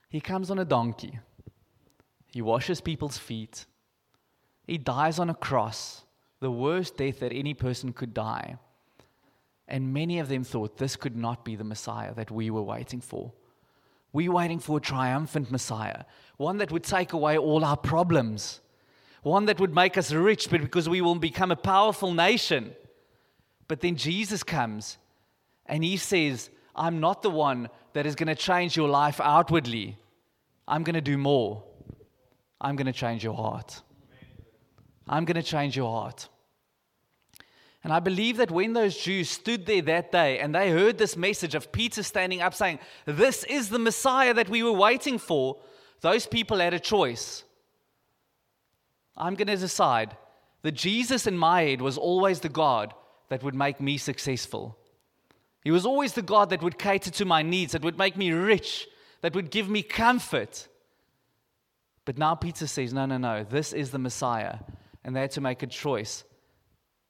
He 0.09 0.21
comes 0.21 0.49
on 0.49 0.59
a 0.59 0.65
donkey, 0.65 1.19
he 2.27 2.41
washes 2.41 2.81
people's 2.81 3.17
feet, 3.17 3.65
he 4.65 4.77
dies 4.77 5.19
on 5.19 5.29
a 5.29 5.35
cross, 5.35 6.03
the 6.39 6.51
worst 6.51 6.97
death 6.97 7.19
that 7.19 7.33
any 7.33 7.53
person 7.53 7.93
could 7.93 8.13
die. 8.13 8.57
And 9.67 9.93
many 9.93 10.19
of 10.19 10.29
them 10.29 10.43
thought 10.43 10.77
this 10.77 10.95
could 10.95 11.17
not 11.17 11.43
be 11.43 11.55
the 11.55 11.63
Messiah 11.63 12.13
that 12.13 12.31
we 12.31 12.49
were 12.49 12.61
waiting 12.61 13.01
for. 13.01 13.33
We 14.13 14.29
were 14.29 14.35
waiting 14.35 14.59
for 14.59 14.77
a 14.77 14.81
triumphant 14.81 15.51
Messiah, 15.51 16.05
one 16.37 16.57
that 16.59 16.71
would 16.71 16.83
take 16.83 17.11
away 17.11 17.37
all 17.37 17.65
our 17.65 17.75
problems, 17.75 18.61
one 19.23 19.45
that 19.45 19.59
would 19.59 19.75
make 19.75 19.97
us 19.97 20.13
rich, 20.13 20.49
but 20.49 20.61
because 20.61 20.87
we 20.87 21.01
will 21.01 21.15
become 21.15 21.51
a 21.51 21.57
powerful 21.57 22.13
nation. 22.13 22.73
But 23.67 23.81
then 23.81 23.97
Jesus 23.97 24.43
comes 24.43 24.97
and 25.65 25.83
he 25.83 25.97
says, 25.97 26.49
I'm 26.77 26.99
not 26.99 27.21
the 27.21 27.29
one 27.29 27.69
that 27.93 28.05
is 28.05 28.15
going 28.15 28.27
to 28.27 28.35
change 28.35 28.77
your 28.77 28.89
life 28.89 29.19
outwardly. 29.19 29.97
I'm 30.67 30.83
going 30.83 30.95
to 30.95 31.01
do 31.01 31.17
more. 31.17 31.63
I'm 32.59 32.75
going 32.75 32.87
to 32.87 32.93
change 32.93 33.23
your 33.23 33.33
heart. 33.33 33.81
I'm 35.07 35.25
going 35.25 35.35
to 35.35 35.43
change 35.43 35.75
your 35.75 35.91
heart. 35.91 36.29
And 37.83 37.93
I 37.93 37.99
believe 37.99 38.37
that 38.37 38.51
when 38.51 38.73
those 38.73 38.97
Jews 38.97 39.29
stood 39.29 39.65
there 39.65 39.81
that 39.83 40.11
day 40.11 40.39
and 40.39 40.53
they 40.53 40.71
heard 40.71 40.97
this 40.97 41.15
message 41.15 41.55
of 41.55 41.71
Peter 41.71 42.03
standing 42.03 42.41
up 42.41 42.53
saying, 42.53 42.79
This 43.05 43.43
is 43.45 43.69
the 43.69 43.79
Messiah 43.79 44.33
that 44.33 44.49
we 44.49 44.63
were 44.63 44.73
waiting 44.73 45.17
for, 45.17 45.57
those 46.01 46.25
people 46.25 46.57
had 46.57 46.73
a 46.73 46.79
choice. 46.79 47.43
I'm 49.15 49.35
going 49.35 49.47
to 49.47 49.55
decide 49.55 50.17
that 50.63 50.73
Jesus 50.73 51.27
in 51.27 51.37
my 51.37 51.63
head 51.63 51.81
was 51.81 51.97
always 51.97 52.41
the 52.41 52.49
God 52.49 52.93
that 53.29 53.43
would 53.43 53.55
make 53.55 53.79
me 53.79 53.97
successful. 53.97 54.77
He 55.67 55.71
was 55.71 55.85
always 55.85 56.13
the 56.13 56.21
God 56.21 56.51
that 56.51 56.63
would 56.63 56.79
cater 56.79 57.11
to 57.11 57.25
my 57.25 57.41
needs, 57.41 57.73
that 57.73 57.81
would 57.81 57.97
make 57.97 58.15
me 58.15 58.31
rich, 58.31 58.87
that 59.19 59.35
would 59.35 59.51
give 59.51 59.67
me 59.67 59.83
comfort. 59.83 60.65
But 62.05 62.17
now 62.17 62.35
Peter 62.35 62.67
says, 62.67 62.93
No, 62.93 63.05
no, 63.05 63.17
no, 63.17 63.43
this 63.43 63.73
is 63.73 63.91
the 63.91 63.99
Messiah. 63.99 64.59
And 65.03 65.13
they 65.13 65.19
had 65.19 65.31
to 65.31 65.41
make 65.41 65.63
a 65.63 65.67
choice. 65.67 66.23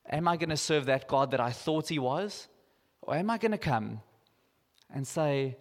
Am 0.10 0.28
I 0.28 0.38
going 0.38 0.50
to 0.50 0.58
serve 0.58 0.88
that 0.88 1.08
God 1.08 1.30
that 1.30 1.40
I 1.40 1.52
thought 1.52 1.88
he 1.88 2.00
was? 2.00 2.48
Or 3.04 3.14
am 3.14 3.30
I 3.30 3.38
going 3.38 3.52
to 3.52 3.60
come 3.60 4.02
and 4.92 5.06
say, 5.06 5.56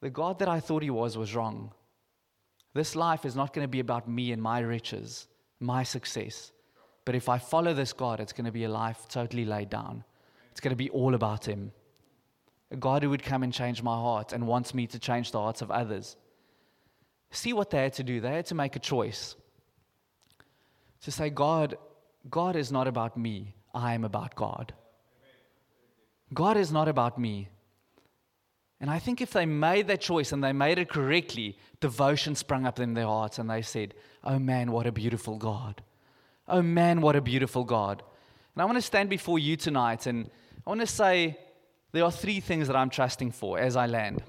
The 0.00 0.10
God 0.10 0.40
that 0.40 0.48
I 0.48 0.58
thought 0.58 0.82
he 0.82 0.90
was 0.90 1.16
was 1.16 1.36
wrong? 1.36 1.70
This 2.74 2.96
life 2.96 3.24
is 3.24 3.36
not 3.36 3.52
going 3.52 3.64
to 3.64 3.70
be 3.70 3.78
about 3.78 4.08
me 4.08 4.32
and 4.32 4.42
my 4.42 4.58
riches, 4.58 5.28
my 5.60 5.84
success. 5.84 6.50
But 7.04 7.14
if 7.14 7.28
I 7.28 7.38
follow 7.38 7.74
this 7.74 7.92
God, 7.92 8.18
it's 8.18 8.32
going 8.32 8.46
to 8.46 8.50
be 8.50 8.64
a 8.64 8.68
life 8.68 9.06
totally 9.08 9.44
laid 9.44 9.70
down. 9.70 10.02
It's 10.50 10.60
going 10.60 10.70
to 10.70 10.84
be 10.84 10.90
all 10.90 11.14
about 11.14 11.46
Him. 11.46 11.70
A 12.70 12.76
God 12.76 13.02
who 13.02 13.10
would 13.10 13.22
come 13.22 13.42
and 13.42 13.52
change 13.52 13.82
my 13.82 13.94
heart 13.94 14.32
and 14.32 14.46
wants 14.46 14.74
me 14.74 14.86
to 14.88 14.98
change 14.98 15.30
the 15.30 15.40
hearts 15.40 15.62
of 15.62 15.70
others. 15.70 16.16
See 17.30 17.52
what 17.52 17.70
they 17.70 17.82
had 17.82 17.92
to 17.94 18.02
do. 18.02 18.20
They 18.20 18.32
had 18.32 18.46
to 18.46 18.54
make 18.54 18.76
a 18.76 18.80
choice 18.80 19.36
to 21.02 21.12
say, 21.12 21.30
God, 21.30 21.76
God 22.28 22.56
is 22.56 22.72
not 22.72 22.88
about 22.88 23.16
me. 23.16 23.54
I 23.74 23.94
am 23.94 24.04
about 24.04 24.34
God. 24.34 24.72
God 26.34 26.56
is 26.56 26.72
not 26.72 26.88
about 26.88 27.18
me. 27.18 27.48
And 28.80 28.90
I 28.90 28.98
think 28.98 29.20
if 29.20 29.32
they 29.32 29.46
made 29.46 29.86
that 29.88 30.00
choice 30.00 30.32
and 30.32 30.42
they 30.42 30.52
made 30.52 30.78
it 30.78 30.88
correctly, 30.88 31.56
devotion 31.80 32.34
sprung 32.34 32.66
up 32.66 32.78
in 32.78 32.94
their 32.94 33.06
hearts 33.06 33.38
and 33.38 33.48
they 33.48 33.62
said, 33.62 33.94
Oh 34.24 34.38
man, 34.38 34.72
what 34.72 34.86
a 34.86 34.92
beautiful 34.92 35.38
God. 35.38 35.82
Oh 36.48 36.62
man, 36.62 37.00
what 37.00 37.16
a 37.16 37.20
beautiful 37.20 37.64
God. 37.64 38.02
And 38.54 38.62
I 38.62 38.64
want 38.64 38.76
to 38.76 38.82
stand 38.82 39.08
before 39.08 39.38
you 39.38 39.56
tonight 39.56 40.06
and 40.06 40.30
I 40.66 40.70
want 40.70 40.80
to 40.80 40.86
say 40.86 41.38
there 41.96 42.04
are 42.04 42.12
three 42.12 42.40
things 42.40 42.66
that 42.66 42.76
I'm 42.76 42.90
trusting 42.90 43.32
for 43.32 43.58
as 43.58 43.74
I 43.74 43.86
land. 43.86 44.22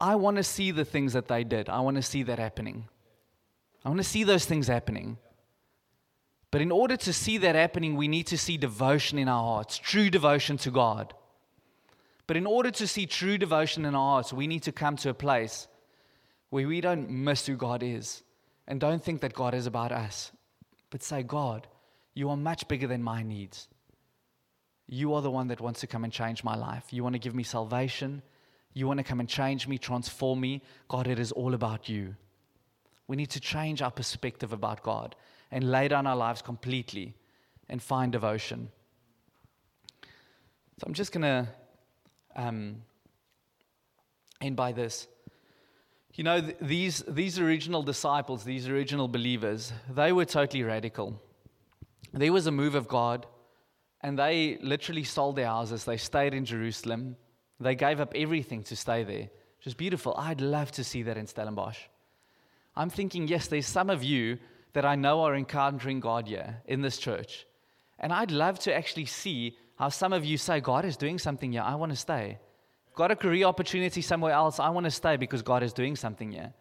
I 0.00 0.14
want 0.14 0.36
to 0.36 0.44
see 0.44 0.70
the 0.70 0.84
things 0.84 1.14
that 1.14 1.26
they 1.26 1.42
did, 1.42 1.68
I 1.68 1.80
want 1.80 1.96
to 1.96 2.02
see 2.02 2.22
that 2.22 2.38
happening. 2.38 2.88
I 3.84 3.88
want 3.88 4.00
to 4.00 4.08
see 4.08 4.22
those 4.24 4.44
things 4.44 4.68
happening. 4.68 5.18
But 6.52 6.60
in 6.62 6.70
order 6.70 6.96
to 6.96 7.12
see 7.12 7.38
that 7.38 7.56
happening, 7.56 7.96
we 7.96 8.06
need 8.06 8.28
to 8.28 8.38
see 8.38 8.56
devotion 8.56 9.18
in 9.18 9.28
our 9.28 9.42
hearts, 9.42 9.76
true 9.76 10.08
devotion 10.10 10.56
to 10.58 10.70
God. 10.70 11.12
But 12.28 12.36
in 12.36 12.46
order 12.46 12.70
to 12.70 12.86
see 12.86 13.06
true 13.06 13.36
devotion 13.36 13.84
in 13.84 13.96
our 13.96 14.14
hearts, 14.14 14.32
we 14.32 14.46
need 14.46 14.62
to 14.62 14.72
come 14.72 14.96
to 14.98 15.10
a 15.10 15.14
place 15.14 15.66
where 16.50 16.68
we 16.68 16.80
don't 16.80 17.10
miss 17.10 17.46
who 17.46 17.56
God 17.56 17.82
is 17.82 18.22
and 18.68 18.80
don't 18.80 19.02
think 19.02 19.20
that 19.22 19.34
God 19.34 19.52
is 19.54 19.66
about 19.66 19.90
us, 19.90 20.30
but 20.90 21.02
say, 21.02 21.24
God, 21.24 21.66
you 22.14 22.30
are 22.30 22.36
much 22.36 22.68
bigger 22.68 22.86
than 22.86 23.02
my 23.02 23.24
needs. 23.24 23.68
You 24.86 25.14
are 25.14 25.22
the 25.22 25.30
one 25.30 25.48
that 25.48 25.60
wants 25.60 25.80
to 25.80 25.86
come 25.86 26.04
and 26.04 26.12
change 26.12 26.44
my 26.44 26.56
life. 26.56 26.92
You 26.92 27.02
want 27.02 27.14
to 27.14 27.18
give 27.18 27.34
me 27.34 27.42
salvation. 27.42 28.22
You 28.74 28.86
want 28.86 28.98
to 28.98 29.04
come 29.04 29.20
and 29.20 29.28
change 29.28 29.66
me, 29.68 29.78
transform 29.78 30.40
me. 30.40 30.62
God, 30.88 31.06
it 31.06 31.18
is 31.18 31.32
all 31.32 31.54
about 31.54 31.88
you. 31.88 32.16
We 33.06 33.16
need 33.16 33.30
to 33.30 33.40
change 33.40 33.82
our 33.82 33.90
perspective 33.90 34.52
about 34.52 34.82
God 34.82 35.14
and 35.50 35.70
lay 35.70 35.88
down 35.88 36.06
our 36.06 36.16
lives 36.16 36.42
completely 36.42 37.14
and 37.68 37.82
find 37.82 38.10
devotion. 38.12 38.70
So 40.02 40.84
I'm 40.86 40.94
just 40.94 41.12
going 41.12 41.22
to 41.22 41.48
um, 42.34 42.82
end 44.40 44.56
by 44.56 44.72
this. 44.72 45.06
You 46.14 46.24
know, 46.24 46.40
th- 46.40 46.56
these, 46.60 47.04
these 47.06 47.38
original 47.38 47.82
disciples, 47.82 48.44
these 48.44 48.68
original 48.68 49.06
believers, 49.06 49.72
they 49.88 50.12
were 50.12 50.24
totally 50.24 50.62
radical. 50.62 51.20
There 52.12 52.32
was 52.32 52.46
a 52.46 52.52
move 52.52 52.74
of 52.74 52.88
God, 52.88 53.26
and 54.04 54.18
they 54.18 54.58
literally 54.60 55.02
sold 55.02 55.36
their 55.36 55.46
houses. 55.46 55.84
They 55.84 55.96
stayed 55.96 56.34
in 56.34 56.44
Jerusalem. 56.44 57.16
They 57.58 57.74
gave 57.74 58.00
up 58.00 58.12
everything 58.14 58.62
to 58.64 58.76
stay 58.76 59.02
there. 59.02 59.30
Is 59.64 59.72
beautiful. 59.72 60.14
I'd 60.18 60.42
love 60.42 60.70
to 60.72 60.84
see 60.84 61.04
that 61.04 61.16
in 61.16 61.26
Stellenbosch. 61.26 61.78
I'm 62.76 62.90
thinking, 62.90 63.26
yes, 63.26 63.46
there's 63.46 63.66
some 63.66 63.88
of 63.88 64.04
you 64.04 64.36
that 64.74 64.84
I 64.84 64.94
know 64.94 65.22
are 65.22 65.34
encountering 65.34 66.00
God 66.00 66.28
here 66.28 66.60
in 66.66 66.82
this 66.82 66.98
church. 66.98 67.46
And 67.98 68.12
I'd 68.12 68.30
love 68.30 68.58
to 68.58 68.74
actually 68.74 69.06
see 69.06 69.56
how 69.76 69.88
some 69.88 70.12
of 70.12 70.22
you 70.22 70.36
say, 70.36 70.60
God 70.60 70.84
is 70.84 70.98
doing 70.98 71.18
something 71.18 71.52
here. 71.52 71.62
I 71.62 71.76
want 71.76 71.92
to 71.92 71.96
stay. 71.96 72.36
Got 72.94 73.10
a 73.10 73.16
career 73.16 73.46
opportunity 73.46 74.02
somewhere 74.02 74.32
else. 74.32 74.60
I 74.60 74.68
want 74.68 74.84
to 74.84 74.90
stay 74.90 75.16
because 75.16 75.40
God 75.40 75.62
is 75.62 75.72
doing 75.72 75.96
something 75.96 76.30
here. 76.30 76.52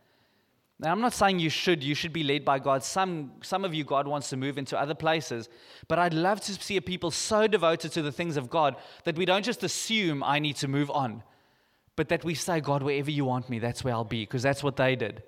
Now, 0.83 0.91
I'm 0.91 0.99
not 0.99 1.13
saying 1.13 1.39
you 1.39 1.49
should. 1.49 1.81
You 1.81 1.95
should 1.95 2.11
be 2.11 2.23
led 2.25 2.43
by 2.43 2.59
God. 2.59 2.83
Some, 2.83 3.31
some 3.41 3.63
of 3.63 3.73
you, 3.73 3.85
God 3.85 4.05
wants 4.05 4.29
to 4.31 4.37
move 4.37 4.57
into 4.57 4.77
other 4.77 4.93
places. 4.93 5.47
But 5.87 5.97
I'd 5.97 6.13
love 6.13 6.41
to 6.41 6.53
see 6.55 6.75
a 6.75 6.81
people 6.81 7.09
so 7.09 7.47
devoted 7.47 7.93
to 7.93 8.01
the 8.01 8.11
things 8.11 8.35
of 8.35 8.49
God 8.49 8.75
that 9.05 9.15
we 9.15 9.23
don't 9.23 9.45
just 9.45 9.63
assume 9.63 10.21
I 10.21 10.39
need 10.39 10.57
to 10.57 10.67
move 10.67 10.91
on, 10.91 11.23
but 11.95 12.09
that 12.09 12.25
we 12.25 12.35
say, 12.35 12.59
God, 12.59 12.83
wherever 12.83 13.09
you 13.09 13.23
want 13.23 13.49
me, 13.49 13.59
that's 13.59 13.85
where 13.85 13.93
I'll 13.93 14.03
be, 14.03 14.23
because 14.23 14.43
that's 14.43 14.61
what 14.61 14.75
they 14.75 14.97
did. 14.97 15.23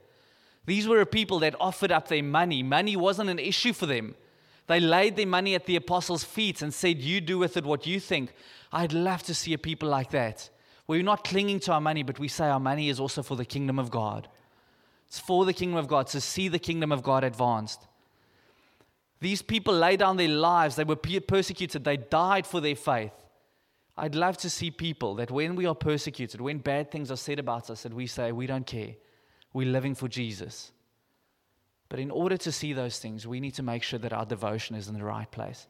These 0.66 0.90
were 0.90 1.00
a 1.00 1.06
people 1.06 1.40
that 1.40 1.56
offered 1.58 1.92
up 1.92 2.10
their 2.10 2.24
money. 2.24 2.62
Money 2.62 2.98
wasn't 2.98 3.30
an 3.30 3.40
issue 3.40 3.72
for 3.72 3.86
them. 3.86 4.16
They 4.68 4.82
laid 4.82 5.16
their 5.16 5.28
money 5.28 5.56
at 5.56 5.68
the 5.68 5.78
apostles' 5.78 6.26
feet 6.26 6.62
and 6.62 6.74
said, 6.74 7.00
You 7.00 7.22
do 7.22 7.38
with 7.38 7.56
it 7.56 7.64
what 7.64 7.88
you 7.88 8.02
think. 8.02 8.34
I'd 8.74 8.92
love 8.92 9.24
to 9.24 9.34
see 9.34 9.54
a 9.54 9.58
people 9.58 9.88
like 9.88 10.10
that. 10.12 10.50
We're 10.86 11.02
not 11.02 11.24
clinging 11.24 11.62
to 11.62 11.72
our 11.72 11.82
money, 11.82 12.04
but 12.04 12.20
we 12.20 12.28
say 12.28 12.46
our 12.46 12.60
money 12.60 12.90
is 12.90 13.00
also 13.00 13.24
for 13.24 13.38
the 13.38 13.46
kingdom 13.46 13.80
of 13.80 13.90
God. 13.90 14.28
It's 15.16 15.22
for 15.22 15.46
the 15.46 15.54
kingdom 15.54 15.78
of 15.78 15.88
God, 15.88 16.08
to 16.08 16.20
see 16.20 16.50
the 16.50 16.60
kingdom 16.60 16.92
of 16.92 17.02
God 17.02 17.24
advanced. 17.24 17.88
These 19.22 19.42
people 19.42 19.74
laid 19.74 20.00
down 20.00 20.18
their 20.18 20.28
lives, 20.28 20.76
they 20.76 20.84
were 20.84 20.98
persecuted, 20.98 21.86
they 21.86 21.96
died 21.96 22.46
for 22.46 22.60
their 22.60 22.76
faith. 22.76 23.14
I'd 23.96 24.14
love 24.14 24.36
to 24.40 24.50
see 24.50 24.72
people 24.72 25.16
that 25.16 25.32
when 25.32 25.56
we 25.56 25.68
are 25.68 25.74
persecuted, 25.74 26.42
when 26.42 26.58
bad 26.58 26.92
things 26.92 27.12
are 27.12 27.16
said 27.16 27.40
about 27.40 27.70
us, 27.70 27.84
that 27.84 27.94
we 27.94 28.08
say, 28.08 28.34
We 28.34 28.46
don't 28.46 28.68
care. 28.68 28.96
We're 29.54 29.72
living 29.72 29.96
for 29.96 30.10
Jesus. 30.10 30.74
But 31.88 32.00
in 32.00 32.12
order 32.12 32.36
to 32.36 32.52
see 32.52 32.74
those 32.74 33.00
things, 33.00 33.26
we 33.26 33.40
need 33.40 33.54
to 33.54 33.64
make 33.64 33.84
sure 33.84 34.00
that 34.00 34.12
our 34.12 34.26
devotion 34.26 34.76
is 34.76 34.90
in 34.90 34.96
the 34.96 35.06
right 35.06 35.32
place. 35.32 35.66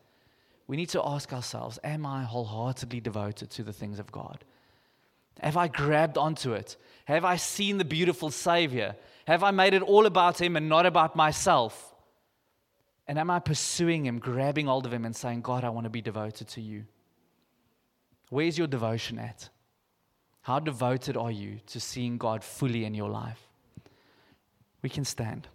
We 0.65 0.75
need 0.75 0.89
to 0.89 1.05
ask 1.05 1.31
ourselves 1.31 1.77
Am 1.83 2.03
I 2.03 2.23
wholeheartedly 2.23 2.99
devoted 2.99 3.51
to 3.51 3.63
the 3.63 3.73
things 3.73 3.99
of 3.99 4.11
God? 4.11 4.43
Have 5.39 5.55
I 5.55 5.67
grabbed 5.67 6.17
onto 6.17 6.53
it? 6.53 6.77
Have 7.05 7.25
I 7.25 7.35
seen 7.35 7.77
the 7.77 7.85
beautiful 7.85 8.31
Savior? 8.31 8.95
Have 9.25 9.43
I 9.43 9.51
made 9.51 9.73
it 9.73 9.81
all 9.81 10.05
about 10.05 10.39
Him 10.39 10.55
and 10.55 10.69
not 10.69 10.85
about 10.85 11.15
myself? 11.15 11.95
And 13.07 13.19
am 13.19 13.29
I 13.29 13.39
pursuing 13.39 14.05
Him, 14.05 14.19
grabbing 14.19 14.67
hold 14.67 14.85
of 14.85 14.93
Him, 14.93 15.05
and 15.05 15.15
saying, 15.15 15.41
God, 15.41 15.63
I 15.63 15.69
want 15.69 15.85
to 15.85 15.89
be 15.89 16.01
devoted 16.01 16.47
to 16.49 16.61
you? 16.61 16.85
Where's 18.29 18.57
your 18.57 18.67
devotion 18.67 19.19
at? 19.19 19.49
How 20.41 20.59
devoted 20.59 21.17
are 21.17 21.31
you 21.31 21.59
to 21.67 21.79
seeing 21.79 22.17
God 22.17 22.43
fully 22.43 22.85
in 22.85 22.93
your 22.93 23.09
life? 23.09 23.41
We 24.81 24.89
can 24.89 25.05
stand. 25.05 25.47